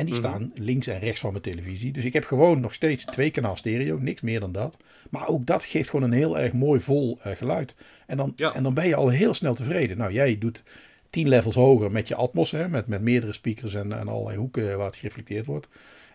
En 0.01 0.07
die 0.07 0.15
Mhm. 0.15 0.25
staan 0.25 0.51
links 0.55 0.87
en 0.87 0.99
rechts 0.99 1.21
van 1.21 1.31
mijn 1.31 1.43
televisie. 1.43 1.93
Dus 1.93 2.05
ik 2.05 2.13
heb 2.13 2.25
gewoon 2.25 2.61
nog 2.61 2.75
steeds 2.75 3.05
twee 3.05 3.31
kanaal 3.31 3.57
stereo, 3.57 3.99
niks 3.99 4.21
meer 4.21 4.41
dan 4.41 4.53
dat. 4.53 4.77
Maar 5.11 5.29
ook 5.29 5.47
dat 5.47 5.65
geeft 5.65 5.91
gewoon 5.91 6.05
een 6.11 6.17
heel 6.17 6.39
erg 6.39 6.53
mooi 6.53 6.81
vol 6.81 7.19
eh, 7.23 7.33
geluid. 7.37 7.75
En 8.07 8.17
dan, 8.17 8.33
Ja. 8.37 8.55
en 8.55 8.63
dan 8.63 8.75
ben 8.75 8.87
je 8.89 8.95
al 8.95 9.09
heel 9.09 9.35
snel 9.35 9.55
tevreden. 9.55 9.97
Nou, 9.99 10.13
jij 10.13 10.39
doet 10.39 10.63
tien 11.11 11.29
levels 11.29 11.55
hoger 11.55 11.91
met 11.91 12.09
je 12.09 12.15
Atmos, 12.15 12.51
hè, 12.51 12.69
met, 12.69 12.87
met 12.87 13.01
meerdere 13.03 13.33
speakers 13.33 13.75
en, 13.75 13.93
en 13.93 14.09
allerlei 14.09 14.37
hoeken 14.39 14.77
waar 14.77 14.87
het 14.87 14.97
gereflecteerd 14.97 15.47
wordt. 15.47 15.69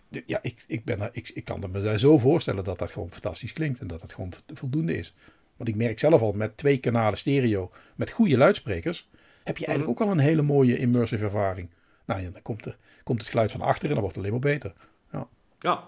De- 0.08 0.22
ja, 0.26 0.38
ik, 0.42 0.64
ik, 0.66 0.84
ben, 0.84 1.08
ik, 1.12 1.30
ik 1.34 1.44
kan 1.44 1.62
me 1.72 1.80
daar 1.82 1.98
zo 1.98 2.18
voorstellen 2.18 2.64
dat 2.64 2.78
dat 2.78 2.90
gewoon 2.90 3.10
fantastisch 3.12 3.52
klinkt 3.52 3.78
en 3.80 3.86
dat 3.86 4.00
dat 4.00 4.12
gewoon 4.12 4.32
vo- 4.32 4.54
voldoende 4.54 4.96
is. 4.98 5.14
Want 5.56 5.68
ik 5.68 5.76
merk 5.76 5.98
zelf 5.98 6.20
al 6.20 6.32
met 6.32 6.56
twee 6.56 6.78
kanalen 6.78 7.18
stereo 7.18 7.70
met 7.96 8.10
goede 8.10 8.36
luidsprekers, 8.36 9.08
heb 9.44 9.58
je 9.58 9.66
eigenlijk 9.66 10.00
ook 10.00 10.06
al 10.08 10.12
een 10.12 10.18
hele 10.22 10.42
mooie 10.42 10.76
immersive 10.78 11.24
ervaring. 11.24 11.68
Nou 12.06 12.22
ja, 12.22 12.30
dan 12.30 12.42
komt, 12.42 12.64
er, 12.64 12.76
komt 13.06 13.20
het 13.20 13.28
geluid 13.30 13.52
van 13.52 13.60
achter 13.60 13.88
en 13.88 13.94
dan 13.94 14.02
wordt 14.02 14.16
het 14.16 14.24
alleen 14.24 14.40
maar 14.40 14.52
beter. 14.52 14.72
Ja. 15.12 15.26
Ja. 15.58 15.84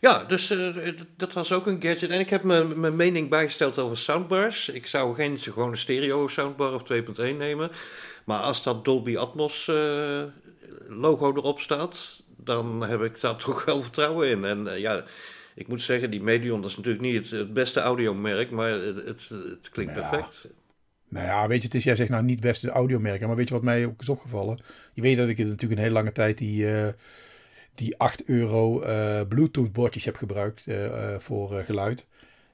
Ja, 0.00 0.24
dus 0.24 0.50
eh, 0.50 0.88
dat 1.16 1.32
was 1.32 1.52
ook 1.52 1.66
een 1.66 1.82
gadget. 1.82 2.10
En 2.10 2.20
ik 2.20 2.30
heb 2.30 2.42
mijn 2.42 2.80
mijn 2.80 2.96
mening 2.96 3.28
bijgesteld 3.28 3.78
over 3.78 3.96
soundbars. 3.96 4.68
Ik 4.68 4.86
zou 4.86 5.14
geen 5.14 5.38
gewone 5.38 5.76
stereo 5.76 6.28
soundbar 6.28 6.74
of 6.74 6.82
2.1 6.92 7.36
nemen. 7.36 7.70
Maar 8.24 8.38
als 8.40 8.62
dat 8.62 8.84
Dolby 8.84 9.16
Atmos 9.16 9.68
eh, 9.68 10.22
logo 10.88 11.32
erop 11.34 11.60
staat, 11.60 12.22
dan 12.36 12.82
heb 12.82 13.02
ik 13.02 13.20
daar 13.20 13.36
toch 13.46 13.64
wel 13.64 13.82
vertrouwen 13.82 14.28
in. 14.28 14.44
En 14.44 14.68
eh, 14.68 14.78
ja, 14.80 15.04
ik 15.54 15.68
moet 15.68 15.82
zeggen, 15.82 16.10
die 16.10 16.22
Medion 16.22 16.60
dat 16.60 16.70
is 16.70 16.76
natuurlijk 16.76 17.04
niet 17.04 17.16
het, 17.16 17.30
het 17.30 17.52
beste 17.52 17.80
audiomerk, 17.80 18.50
maar 18.50 18.70
het, 18.70 19.04
het, 19.06 19.28
het 19.28 19.68
klinkt 19.72 19.94
Ja. 19.94 20.08
perfect. 20.08 20.46
Nou 21.12 21.26
ja, 21.26 21.48
weet 21.48 21.60
je, 21.60 21.66
het 21.66 21.74
is, 21.74 21.84
jij 21.84 21.96
zegt 21.96 22.10
nou 22.10 22.22
niet 22.24 22.40
best 22.40 22.60
de 22.60 22.70
audiomerken, 22.70 23.26
maar 23.26 23.36
weet 23.36 23.48
je 23.48 23.54
wat 23.54 23.62
mij 23.62 23.86
ook 23.86 24.00
is 24.00 24.08
opgevallen? 24.08 24.58
Je 24.92 25.02
weet 25.02 25.16
dat 25.16 25.28
ik 25.28 25.38
natuurlijk 25.38 25.72
een 25.72 25.78
hele 25.78 25.92
lange 25.92 26.12
tijd 26.12 26.38
die, 26.38 26.74
eh, 26.74 26.88
die 27.74 27.98
8 27.98 28.24
euro 28.24 28.80
eh, 28.82 29.20
Bluetooth 29.28 29.72
bordjes 29.72 30.04
heb 30.04 30.16
gebruikt 30.16 30.66
eh, 30.66 31.14
voor 31.18 31.62
geluid. 31.64 32.06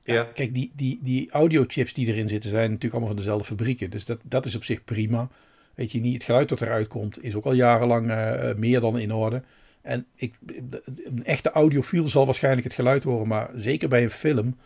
Ja. 0.02 0.22
Kijk, 0.34 0.54
die, 0.54 0.72
die, 0.74 0.98
die 1.02 1.30
audiochips 1.30 1.92
die 1.92 2.06
erin 2.06 2.28
zitten 2.28 2.50
zijn 2.50 2.64
natuurlijk 2.64 2.92
allemaal 2.92 3.14
van 3.14 3.22
dezelfde 3.22 3.46
fabrieken. 3.46 3.90
Dus 3.90 4.04
dat, 4.04 4.18
dat 4.22 4.46
is 4.46 4.56
op 4.56 4.64
zich 4.64 4.84
prima. 4.84 5.28
Weet 5.74 5.92
je 5.92 6.00
niet, 6.00 6.14
het 6.14 6.22
geluid 6.22 6.48
dat 6.48 6.60
eruit 6.60 6.88
komt 6.88 7.22
is 7.22 7.34
ook 7.34 7.44
al 7.44 7.52
jarenlang 7.52 8.06
meer 8.56 8.80
dan 8.80 8.98
in 8.98 9.12
orde. 9.12 9.42
En 9.82 10.06
ik, 10.14 10.34
een 11.04 11.24
echte 11.24 11.50
audiofiel 11.50 12.08
zal 12.08 12.26
waarschijnlijk 12.26 12.64
het 12.64 12.74
geluid 12.74 13.02
horen, 13.02 13.28
maar 13.28 13.50
zeker 13.56 13.88
bij 13.88 14.02
een 14.02 14.10
film. 14.10 14.56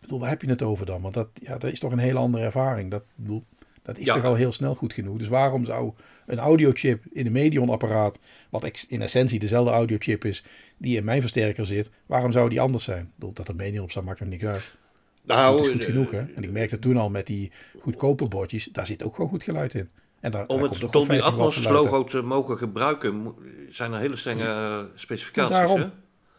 Bedoel, 0.00 0.20
waar 0.20 0.28
heb 0.28 0.42
je 0.42 0.48
het 0.48 0.62
over 0.62 0.86
dan? 0.86 1.02
Want 1.02 1.14
dat, 1.14 1.28
ja, 1.34 1.58
dat 1.58 1.72
is 1.72 1.78
toch 1.78 1.92
een 1.92 1.98
hele 1.98 2.18
andere 2.18 2.44
ervaring. 2.44 2.90
Dat, 2.90 3.02
bedoel, 3.14 3.44
dat 3.82 3.98
is 3.98 4.06
Ja. 4.06 4.14
toch 4.14 4.24
al 4.24 4.34
heel 4.34 4.52
snel 4.52 4.74
goed 4.74 4.92
genoeg. 4.92 5.18
Dus 5.18 5.28
waarom 5.28 5.64
zou 5.64 5.92
een 6.26 6.38
audiochip 6.38 7.04
in 7.12 7.26
een 7.26 7.32
Medion-apparaat, 7.32 8.18
wat 8.50 8.86
in 8.88 9.02
essentie 9.02 9.38
dezelfde 9.38 9.70
audiochip 9.72 10.24
is, 10.24 10.44
die 10.78 10.96
in 10.96 11.04
mijn 11.04 11.20
versterker 11.20 11.66
zit, 11.66 11.90
waarom 12.06 12.32
zou 12.32 12.48
die 12.48 12.60
anders 12.60 12.84
zijn? 12.84 13.02
Ik 13.04 13.10
bedoel, 13.14 13.32
dat 13.32 13.48
er 13.48 13.54
Medion 13.56 13.84
op 13.84 13.90
staat, 13.90 14.04
maakt 14.04 14.20
er 14.20 14.26
niks 14.26 14.44
uit. 14.44 14.70
Nou, 15.22 15.56
dat 15.56 15.66
is 15.66 15.72
goed 15.72 15.80
eh, 15.80 15.86
genoeg, 15.86 16.10
hè? 16.10 16.18
En 16.34 16.42
ik 16.42 16.50
merkte 16.50 16.78
toen 16.78 16.96
al 16.96 17.10
met 17.10 17.26
die 17.26 17.52
goedkope 17.78 18.28
bordjes, 18.28 18.68
daar 18.72 18.86
zit 18.86 19.02
ook 19.02 19.14
gewoon 19.14 19.30
goed 19.30 19.42
geluid 19.42 19.74
in. 19.74 19.88
En 20.20 20.30
daar, 20.30 20.46
Om 20.46 20.62
het 20.62 20.80
Dolby 20.80 21.06
50 21.06 21.16
watt 21.20 21.32
Atmos 21.56 21.64
logo 21.68 22.04
te 22.04 22.22
mogen 22.22 22.58
gebruiken, 22.58 23.34
zijn 23.70 23.92
er 23.92 23.98
hele 23.98 24.16
strenge 24.16 24.44
eh, 24.44 24.82
specificaties. 24.94 25.56
Daarom. 25.56 25.80
hè? 25.80 25.86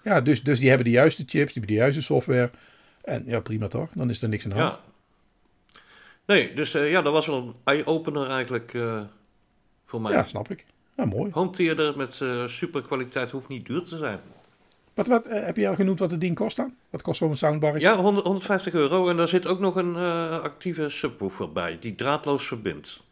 Ja, 0.04 0.22
dus, 0.22 0.44
dus 0.44 0.60
die 0.60 0.68
hebben 0.68 0.86
de 0.86 0.92
juiste 0.92 1.22
chips, 1.26 1.34
die 1.34 1.44
hebben 1.54 1.68
de 1.68 1.74
juiste 1.82 2.02
software. 2.02 2.50
En 3.04 3.24
ja, 3.26 3.40
prima 3.40 3.68
toch? 3.68 3.90
Dan 3.94 4.10
is 4.10 4.22
er 4.22 4.30
niks 4.30 4.44
aan 4.44 4.50
de 4.50 4.56
hand. 4.56 4.72
Ja. 4.74 4.90
Nee, 6.26 6.54
dus 6.54 6.74
eh, 6.74 6.92
ja, 6.92 7.02
dat 7.02 7.14
was 7.14 7.26
wel 7.26 7.38
een 7.38 7.54
eye-opener 7.64 8.28
eigenlijk 8.28 8.74
eh, 8.74 9.02
voor 9.86 10.02
mij. 10.02 10.12
Ja, 10.12 10.26
snap 10.26 10.50
ik. 10.52 10.66
Ja, 10.96 11.06
mooi. 11.06 11.32
Home 11.34 11.50
theater 11.52 11.98
met 11.98 12.22
eh 12.22 12.48
super 12.48 12.82
kwaliteit 12.82 13.32
hoeft 13.32 13.48
niet 13.48 13.66
duur 13.66 13.84
te 13.84 13.98
zijn. 13.98 14.20
Wat, 14.94 15.08
wat, 15.08 15.24
heb 15.30 15.58
je 15.58 15.68
al 15.68 15.76
genoemd 15.76 16.00
wat 16.00 16.12
het 16.12 16.22
ding 16.22 16.36
kost 16.36 16.56
dan? 16.56 16.74
Wat 16.90 17.02
kost 17.02 17.18
zo'n 17.18 17.36
soundbar? 17.38 17.80
Ja, 17.80 17.96
100, 17.96 18.26
150 18.26 18.74
euro 18.74 19.10
en 19.10 19.18
daar 19.18 19.28
zit 19.28 19.48
ook 19.48 19.60
nog 19.60 19.76
een 19.76 19.96
actieve 20.42 20.90
subwoofer 20.90 21.52
bij 21.52 21.78
die 21.80 21.96
draadloos 21.96 22.48
verbindt. 22.48 23.04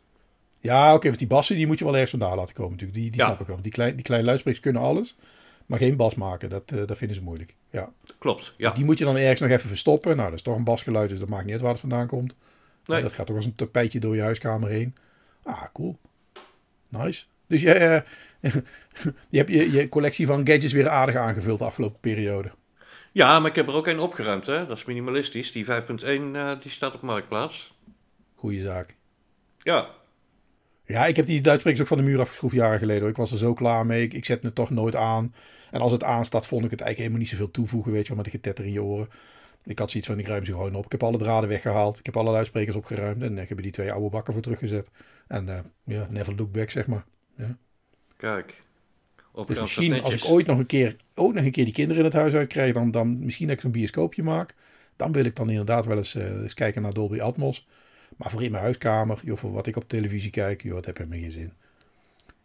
Ja, 0.60 0.94
oké, 0.94 1.08
want 1.08 1.18
die 1.20 1.28
bassen 1.28 1.56
die 1.56 1.68
moet 1.68 1.78
je 1.80 1.84
wel 1.86 1.94
ergens 1.94 2.12
vandaan 2.12 2.36
laten 2.38 2.54
komen 2.54 2.72
natuurlijk. 2.72 3.00
Die, 3.00 3.10
die 3.12 3.20
Ja. 3.20 3.26
snap 3.26 3.40
ik 3.40 3.48
wel. 3.48 3.62
Die, 3.62 3.72
klein, 3.72 3.96
die 3.96 4.04
kleine 4.04 4.26
luidsprekers 4.28 4.64
kunnen 4.64 4.82
alles, 4.82 5.16
maar 5.70 5.80
geen 5.80 5.96
bas 5.96 6.16
maken. 6.16 6.50
Dat, 6.50 6.72
eh, 6.72 6.86
dat 6.86 6.98
vinden 6.98 7.18
ze 7.18 7.24
moeilijk. 7.24 7.56
Ja. 7.70 7.92
Klopt, 8.18 8.54
ja. 8.58 8.72
Die 8.72 8.86
moet 8.86 8.98
je 8.98 9.06
dan 9.06 9.18
ergens 9.18 9.40
nog 9.40 9.50
even 9.50 9.70
verstoppen. 9.70 10.16
Nou, 10.16 10.30
dat 10.30 10.38
is 10.38 10.44
toch 10.44 10.56
een 10.56 10.64
basgeluid, 10.64 11.10
dus 11.10 11.20
dat 11.20 11.30
maakt 11.30 11.44
niet 11.44 11.54
uit 11.54 11.62
waar 11.62 11.72
het 11.72 11.80
vandaan 11.80 12.08
komt. 12.08 12.36
Nee. 12.86 13.02
Dat 13.02 13.14
gaat 13.14 13.26
toch 13.26 13.36
als 13.36 13.46
een 13.46 13.56
tapijtje 13.56 14.00
door 14.00 14.16
je 14.16 14.22
huiskamer 14.22 14.70
heen. 14.70 14.96
Ah, 15.44 15.64
cool. 15.74 15.98
Nice. 16.88 17.26
Dus 17.48 17.62
je, 17.62 17.74
eh, 17.74 18.02
je 19.30 19.38
hebt 19.38 19.50
je, 19.50 19.72
je 19.72 19.90
collectie 19.90 20.26
van 20.26 20.48
gadgets 20.48 20.74
weer 20.74 20.90
aardig 20.90 21.16
aangevuld 21.16 21.60
de 21.60 21.66
afgelopen 21.66 22.00
periode. 22.00 22.52
Ja, 23.12 23.40
maar 23.40 23.50
ik 23.50 23.56
heb 23.56 23.68
er 23.68 23.74
ook 23.74 23.88
een 23.88 24.00
opgeruimd, 24.00 24.46
hè. 24.46 24.66
Dat 24.66 24.78
is 24.78 24.86
minimalistisch. 24.86 25.52
Die 25.52 25.66
5.1, 25.66 26.36
eh, 26.36 26.52
die 26.60 26.72
staat 26.72 26.94
op 26.94 27.02
Marktplaats. 27.02 27.78
Goeie 28.36 28.62
zaak. 28.62 28.96
Ja, 29.58 29.90
Ja, 30.92 31.06
ik 31.06 31.16
heb 31.16 31.26
die 31.26 31.44
luidsprekers 31.44 31.82
ook 31.82 31.88
van 31.88 31.98
de 31.98 32.04
muur 32.04 32.20
afgeschroefd 32.20 32.56
jaren 32.56 32.80
geleden. 32.80 33.02
hoor. 33.02 33.10
Ik 33.10 33.16
was 33.16 33.32
er 33.32 33.38
zo 33.38 33.54
klaar 33.54 33.86
mee. 33.86 34.04
Ik, 34.04 34.14
ik 34.14 34.26
zet 34.26 34.44
me 34.44 34.54
toch 34.54 34.70
nooit 34.70 34.96
aan. 34.96 35.34
En 35.72 35.82
als 35.82 35.92
het 35.92 36.04
aanstaat, 36.04 36.48
vond 36.48 36.66
ik 36.66 36.72
het 36.72 36.82
eigenlijk 36.82 36.98
helemaal 36.98 37.20
niet 37.20 37.30
zoveel 37.30 37.52
toevoegen. 37.52 37.92
Weet 37.92 38.02
je 38.02 38.08
wel, 38.08 38.16
met 38.16 38.26
de 38.26 38.32
getetter 38.32 38.66
in 38.66 38.72
je 38.72 38.84
oren. 38.84 39.10
Ik 39.64 39.80
had 39.80 39.92
zoiets 39.92 40.10
van, 40.10 40.20
ik 40.20 40.28
ruim 40.28 40.46
ze 40.46 40.52
gewoon 40.52 40.76
op. 40.76 40.86
Ik 40.86 40.92
heb 40.92 41.04
alle 41.04 41.18
draden 41.18 41.50
weggehaald. 41.50 42.00
Ik 42.00 42.06
heb 42.06 42.18
alle 42.18 42.32
luidsprekers 42.32 42.76
opgeruimd. 42.76 43.22
En 43.22 43.38
ik 43.38 43.50
heb 43.50 43.58
er 43.58 43.64
die 43.64 43.72
twee 43.72 43.92
oude 43.92 44.10
bakken 44.10 44.34
voor 44.34 44.42
teruggezet. 44.42 44.90
En 45.28 45.50
eh, 45.50 45.60
ja, 45.84 46.08
never 46.10 46.36
look 46.36 46.52
back, 46.52 46.70
zeg 46.70 46.88
maar. 46.88 47.06
Kijk. 48.18 48.64
Op 49.32 49.48
Dus 49.48 49.60
misschien 49.60 50.02
als 50.02 50.14
ik 50.14 50.26
ooit 50.26 50.48
nog 50.48 50.60
een 50.60 50.66
keer, 50.66 50.96
ook 51.16 51.34
nog 51.34 51.44
een 51.44 51.52
keer 51.52 51.66
die 51.66 51.74
kinderen 51.74 52.04
in 52.04 52.10
het 52.10 52.20
huis 52.20 52.34
uitkrijg, 52.34 52.74
dan, 52.74 52.92
dan 52.92 53.26
misschien 53.26 53.48
dat 53.48 53.56
ik 53.56 53.62
zo'n 53.62 53.72
bioscoopje 53.72 54.24
maak. 54.24 54.56
Dan 54.96 55.12
wil 55.12 55.26
ik 55.26 55.36
dan 55.36 55.50
inderdaad 55.50 55.86
wel 55.86 55.98
eens, 55.98 56.16
eh, 56.16 56.42
eens 56.42 56.54
kijken 56.54 56.82
naar 56.82 56.94
Dolby 56.94 57.20
Atmos. 57.20 57.68
Maar 58.18 58.30
voor 58.30 58.44
in 58.44 58.52
mijn 58.52 58.64
huiskamer, 58.64 59.20
joh, 59.24 59.38
voor 59.38 59.52
wat 59.52 59.68
ik 59.68 59.76
op 59.76 59.90
televisie 59.90 60.32
kijk, 60.32 60.62
joh, 60.62 60.74
dat 60.74 60.86
heb 60.86 60.98
helemaal 60.98 61.20
geen 61.20 61.32
zin. 61.32 61.54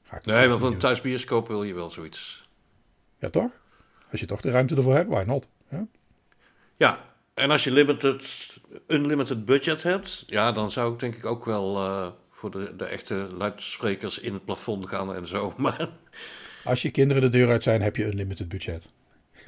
Ga 0.02 0.16
ik 0.16 0.24
Nee, 0.24 0.48
maar 0.48 0.58
voor 0.58 0.68
een 0.68 0.78
thuisbioscoop 0.78 1.48
wil 1.48 1.64
je 1.64 1.74
wel 1.74 1.90
zoiets. 1.90 2.48
Ja, 3.18 3.28
toch? 3.28 3.60
Als 4.10 4.20
je 4.20 4.26
toch 4.26 4.40
de 4.40 4.50
ruimte 4.50 4.76
ervoor 4.76 4.94
hebt, 4.94 5.10
why 5.10 5.22
not? 5.26 5.50
Ja? 5.70 5.86
Ja, 6.76 6.98
en 7.34 7.50
als 7.50 7.64
je 7.64 7.70
limited, 7.70 8.48
unlimited 8.86 9.44
budget 9.44 9.82
hebt, 9.82 10.24
ja, 10.26 10.52
dan 10.52 10.70
zou 10.70 10.92
ik 10.92 10.98
denk 10.98 11.14
ik 11.14 11.26
ook 11.26 11.44
wel 11.44 11.76
eh, 11.76 12.06
voor 12.30 12.50
de, 12.50 12.76
de 12.76 12.84
echte 12.84 13.14
luidsprekers 13.14 14.18
in 14.18 14.32
het 14.32 14.44
plafond 14.44 14.88
gaan 14.88 15.14
en 15.14 15.26
zo. 15.26 15.54
Maar 15.56 15.88
Als 16.64 16.82
je 16.82 16.90
kinderen 16.90 17.22
de 17.22 17.28
deur 17.28 17.48
uit 17.50 17.62
zijn, 17.62 17.82
heb 17.82 17.96
je 17.96 18.04
unlimited 18.04 18.48
budget. 18.48 18.88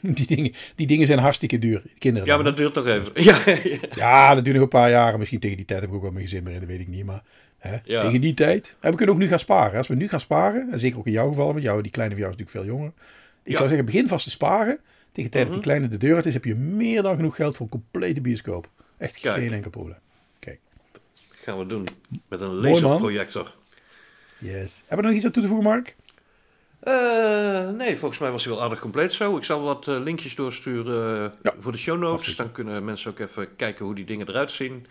Die 0.16 0.26
dingen, 0.26 0.52
die 0.74 0.86
dingen 0.86 1.06
zijn 1.06 1.18
hartstikke 1.18 1.58
duur. 1.58 1.82
Kinderen 1.98 2.28
ja, 2.28 2.34
maar 2.34 2.44
dat 2.44 2.56
duurt 2.56 2.74
nog 2.74 2.86
even. 2.86 3.12
Ja, 3.24 3.40
ja. 3.46 3.78
Ja, 3.94 4.34
dat 4.34 4.44
duurt 4.44 4.56
nog 4.56 4.64
een 4.64 4.70
paar 4.70 4.90
jaren. 4.90 5.18
Misschien 5.18 5.40
tegen 5.40 5.56
die 5.56 5.66
tijd 5.66 5.80
heb 5.80 5.88
ik 5.88 5.94
ook 5.96 6.02
wel 6.02 6.10
mijn 6.10 6.24
gezin 6.24 6.42
meer 6.42 6.52
in, 6.52 6.60
dat 6.60 6.68
weet 6.68 6.80
ik 6.80 6.88
niet. 6.88 7.04
Maar 7.04 7.22
hè, 7.58 7.76
Ja. 7.84 8.00
tegen 8.00 8.20
die 8.20 8.34
tijd. 8.34 8.76
En 8.80 8.90
we 8.90 8.96
kunnen 8.96 9.14
ook 9.14 9.20
nu 9.20 9.28
gaan 9.28 9.38
sparen. 9.38 9.78
Als 9.78 9.88
we 9.88 9.94
nu 9.94 10.08
gaan 10.08 10.20
sparen, 10.20 10.68
en 10.72 10.78
zeker 10.78 10.98
ook 10.98 11.06
in 11.06 11.12
jouw 11.12 11.28
geval, 11.28 11.52
want 11.52 11.62
jou, 11.64 11.82
die 11.82 11.90
kleine 11.90 12.14
van 12.14 12.22
jou 12.22 12.34
is 12.34 12.40
natuurlijk 12.40 12.66
veel 12.66 12.76
jonger. 12.76 12.92
Ik 13.42 13.52
Ja. 13.52 13.56
zou 13.56 13.68
zeggen, 13.68 13.86
begin 13.86 14.08
vast 14.08 14.24
te 14.24 14.30
sparen. 14.30 14.78
Tegen 15.12 15.30
de 15.30 15.36
tijd 15.36 15.44
dat 15.44 15.44
Mhm. 15.44 15.52
die 15.54 15.62
kleine 15.62 15.88
de 15.88 15.96
deur 15.96 16.14
uit 16.14 16.26
is, 16.26 16.32
heb 16.34 16.44
je 16.44 16.54
meer 16.54 17.02
dan 17.02 17.16
genoeg 17.16 17.36
geld 17.36 17.56
voor 17.56 17.66
een 17.66 17.80
complete 17.80 18.20
bioscoop. 18.20 18.68
Echt 18.98 19.20
Kijk. 19.20 19.36
geen 19.36 19.52
enkel 19.52 19.70
probleem. 19.70 19.98
Kijk. 20.38 20.58
gaan 21.44 21.58
we 21.58 21.66
doen. 21.66 21.86
Met 22.28 22.40
een 22.40 22.50
laserprojector. 22.54 23.54
Yes. 24.38 24.82
Hebben 24.86 24.96
we 24.96 25.02
nog 25.06 25.12
iets 25.16 25.24
aan 25.24 25.32
toe 25.32 25.42
te 25.42 25.48
voegen, 25.48 25.66
Mark? 25.66 25.96
Eh, 26.86 27.68
nee, 27.68 27.96
volgens 27.96 28.20
mij 28.20 28.30
was 28.30 28.44
hij 28.44 28.52
wel 28.52 28.62
aardig 28.62 28.80
compleet 28.80 29.12
zo. 29.12 29.36
Ik 29.36 29.44
zal 29.44 29.62
wat 29.62 29.88
eh, 29.88 30.00
linkjes 30.02 30.34
doorsturen 30.34 31.32
Ja. 31.42 31.52
voor 31.58 31.72
de 31.72 31.78
show 31.78 31.98
notes. 31.98 32.36
Dan 32.36 32.52
kunnen 32.52 32.84
mensen 32.84 33.10
ook 33.10 33.18
even 33.18 33.56
kijken 33.56 33.84
hoe 33.84 33.94
die 33.94 34.04
dingen 34.04 34.28
eruit 34.28 34.50
zien. 34.50 34.86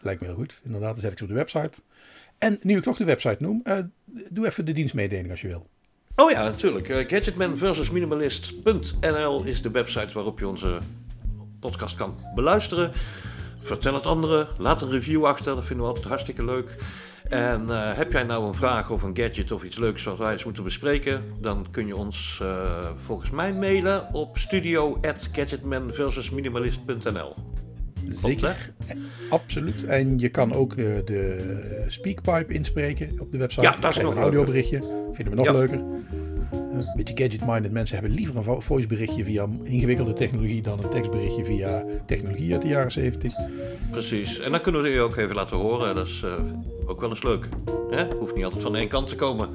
Lijkt 0.00 0.20
me 0.20 0.26
heel 0.26 0.36
goed. 0.36 0.60
Inderdaad, 0.64 0.90
dan 0.90 1.00
zet 1.00 1.12
ik 1.12 1.18
ze 1.18 1.24
op 1.24 1.30
de 1.30 1.36
website. 1.36 1.80
En 2.38 2.58
nu 2.62 2.76
ik 2.76 2.82
toch 2.82 2.96
de 2.96 3.04
website 3.04 3.36
noem, 3.38 3.60
eh, 3.64 3.78
doe 4.30 4.46
even 4.46 4.64
de 4.64 4.72
dienstmededeling 4.72 5.30
als 5.30 5.40
je 5.40 5.48
wil. 5.48 5.66
Oh 6.16 6.30
ja, 6.30 6.42
natuurlijk. 6.44 6.88
Eh, 6.88 7.08
Gadgetman 7.08 7.58
versus 7.58 7.90
Minimalist.nl 7.90 9.44
is 9.44 9.62
de 9.62 9.70
website 9.70 10.14
waarop 10.14 10.38
je 10.38 10.48
onze 10.48 10.78
podcast 11.60 11.96
kan 11.96 12.16
beluisteren. 12.34 12.92
Vertel 13.60 13.94
het 13.94 14.06
anderen. 14.06 14.48
Laat 14.58 14.82
een 14.82 14.90
review 14.90 15.24
achter. 15.24 15.54
Dat 15.54 15.64
vinden 15.64 15.84
we 15.84 15.90
altijd 15.90 16.08
hartstikke 16.08 16.44
leuk. 16.44 16.74
En 17.30 17.70
eh, 17.70 17.96
heb 17.96 18.12
jij 18.12 18.22
nou 18.22 18.46
een 18.46 18.54
vraag 18.54 18.90
of 18.90 19.02
een 19.02 19.16
gadget 19.16 19.52
of 19.52 19.62
iets 19.62 19.76
leuks 19.76 20.04
wat 20.04 20.18
wij 20.18 20.32
eens 20.32 20.44
moeten 20.44 20.64
bespreken, 20.64 21.22
dan 21.40 21.66
kun 21.70 21.86
je 21.86 21.96
ons 21.96 22.38
eh, 22.42 22.88
volgens 23.06 23.30
mij 23.30 23.54
mailen 23.54 24.14
op 24.14 24.38
studio@gadgetmanversusminimalist.nl. 24.38 27.34
Zeker. 28.08 28.72
Absoluut. 29.30 29.84
En 29.84 30.18
je 30.18 30.28
kan 30.28 30.54
ook 30.54 30.76
de, 30.76 31.02
de 31.04 31.84
speakpipe 31.88 32.52
inspreken 32.52 33.20
op 33.20 33.32
de 33.32 33.38
website. 33.38 33.62
Ja, 33.62 33.76
dat 33.80 33.96
is 33.96 34.02
nog 34.02 34.14
een 34.14 34.22
audioberichtje. 34.22 34.78
Vinden 35.12 35.34
we 35.34 35.38
nog 35.38 35.46
Ja. 35.46 35.52
leuker. 35.52 35.80
Een 36.72 36.86
beetje 36.96 37.16
gadget-minded 37.24 37.72
mensen 37.72 37.96
hebben 37.98 38.14
liever 38.14 38.36
een 38.36 38.42
vo- 38.44 38.60
voiceberichtje 38.60 39.24
via 39.24 39.46
ingewikkelde 39.62 40.12
technologie 40.12 40.62
dan 40.62 40.82
een 40.84 40.90
tekstberichtje 40.90 41.44
via 41.44 41.84
technologie 42.06 42.52
uit 42.52 42.62
de 42.62 42.68
jaren 42.68 42.90
70. 42.92 43.34
Precies. 43.90 44.40
En 44.40 44.50
dan 44.50 44.60
kunnen 44.60 44.82
we 44.82 44.88
je 44.88 45.00
ook 45.00 45.16
even 45.16 45.34
laten 45.34 45.56
horen. 45.56 45.94
Dat 45.94 46.06
is 46.06 46.22
eh, 46.24 46.32
ook 46.86 47.00
wel 47.00 47.10
eens 47.10 47.22
leuk. 47.22 47.48
Hè? 47.90 48.04
Hoeft 48.18 48.34
niet 48.34 48.44
altijd 48.44 48.62
van 48.62 48.76
één 48.76 48.88
kant 48.88 49.08
te 49.08 49.14
komen. 49.16 49.48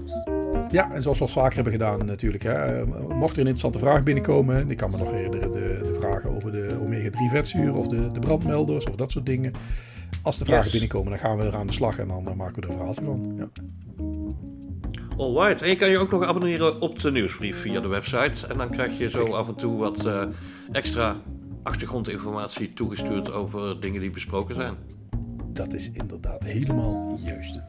Ja, 0.71 0.91
en 0.93 1.01
zoals 1.01 1.17
we 1.19 1.23
al 1.25 1.30
vaker 1.32 1.56
hebben 1.56 1.73
gedaan 1.73 2.06
natuurlijk. 2.06 2.43
Hè. 2.43 2.51
eh, 2.54 2.88
Mocht 3.10 3.34
er 3.36 3.41
een 3.41 3.47
interessante 3.47 3.80
vraag 3.80 4.04
binnenkomen. 4.04 4.69
Ik 4.71 4.78
kan 4.78 4.91
me 4.91 4.97
nog 4.97 5.12
herinneren 5.12 5.51
de, 5.51 5.80
de 5.84 5.93
vragen 5.99 6.36
over 6.36 6.51
de 6.51 6.67
omega-3 6.82 7.32
vetzuur 7.32 7.75
of 7.75 7.88
de, 7.88 8.12
de 8.12 8.19
brandmelders 8.19 8.86
of 8.86 8.95
dat 8.95 9.12
soort 9.12 9.25
dingen. 9.25 9.54
Als 10.21 10.38
de 10.38 10.45
vragen 10.45 10.63
Yes. 10.63 10.71
binnenkomen, 10.71 11.10
dan 11.10 11.19
gaan 11.19 11.38
we 11.38 11.43
er 11.43 11.56
aan 11.56 11.67
de 11.67 11.73
slag 11.73 11.97
en 11.99 12.08
dan 12.08 12.23
maken 12.38 12.56
we 12.56 12.62
er 12.62 12.67
een 12.67 12.73
verhaaltje 12.75 13.04
van. 13.04 13.34
Ja. 13.38 13.47
Alright. 15.17 15.62
En 15.62 15.69
je 15.69 15.75
kan 15.75 15.89
je 15.89 15.97
ook 15.97 16.12
nog 16.12 16.23
abonneren 16.23 16.82
op 16.82 16.99
de 16.99 17.12
nieuwsbrief 17.12 17.62
via 17.62 17.80
de 17.80 17.88
website. 17.88 18.47
En 18.47 18.58
dan 18.58 18.69
krijg 18.69 18.97
je 18.97 19.10
zo 19.10 19.23
af 19.23 19.47
en 19.47 19.56
toe 19.56 19.78
wat 19.78 20.06
eh, 20.06 20.23
extra 20.71 21.15
achtergrondinformatie 21.63 22.73
toegestuurd 22.73 23.32
over 23.32 23.80
dingen 23.80 24.01
die 24.01 24.12
besproken 24.12 24.56
zijn. 24.56 24.73
Dat 25.54 25.73
is 25.73 25.91
inderdaad 25.93 26.43
helemaal 26.43 27.19
juist. 27.23 27.60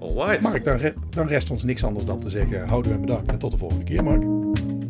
Alright. 0.00 0.40
Mark, 0.40 0.64
dan, 0.64 0.76
re- 0.76 0.94
dan 1.10 1.26
rest 1.26 1.50
ons 1.50 1.62
niks 1.62 1.84
anders 1.84 2.04
dan 2.04 2.20
te 2.20 2.30
zeggen 2.30 2.68
houden 2.68 2.90
we 2.90 2.96
en 2.96 3.04
bedankt. 3.04 3.30
En 3.30 3.38
tot 3.38 3.50
de 3.50 3.58
volgende 3.58 3.84
keer, 3.84 4.04
Mark. 4.04 4.24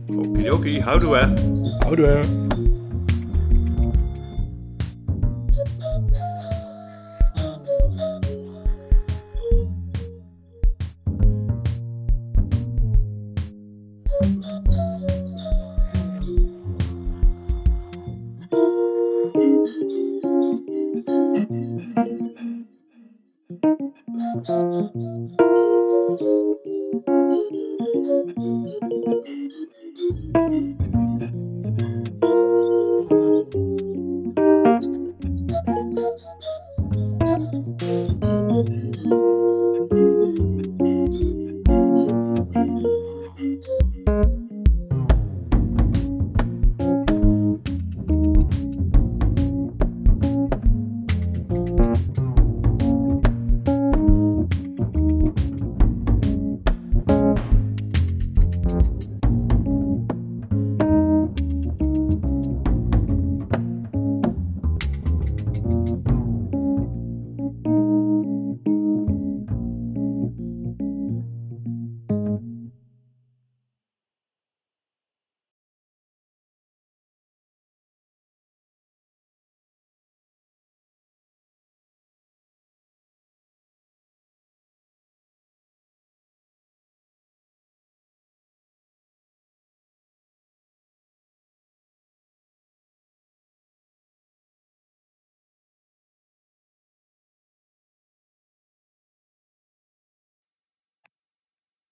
Okidoki, 0.07 0.81
houden 0.81 1.11
we. 1.11 1.33
Houden 1.79 2.05
we. 2.05 2.47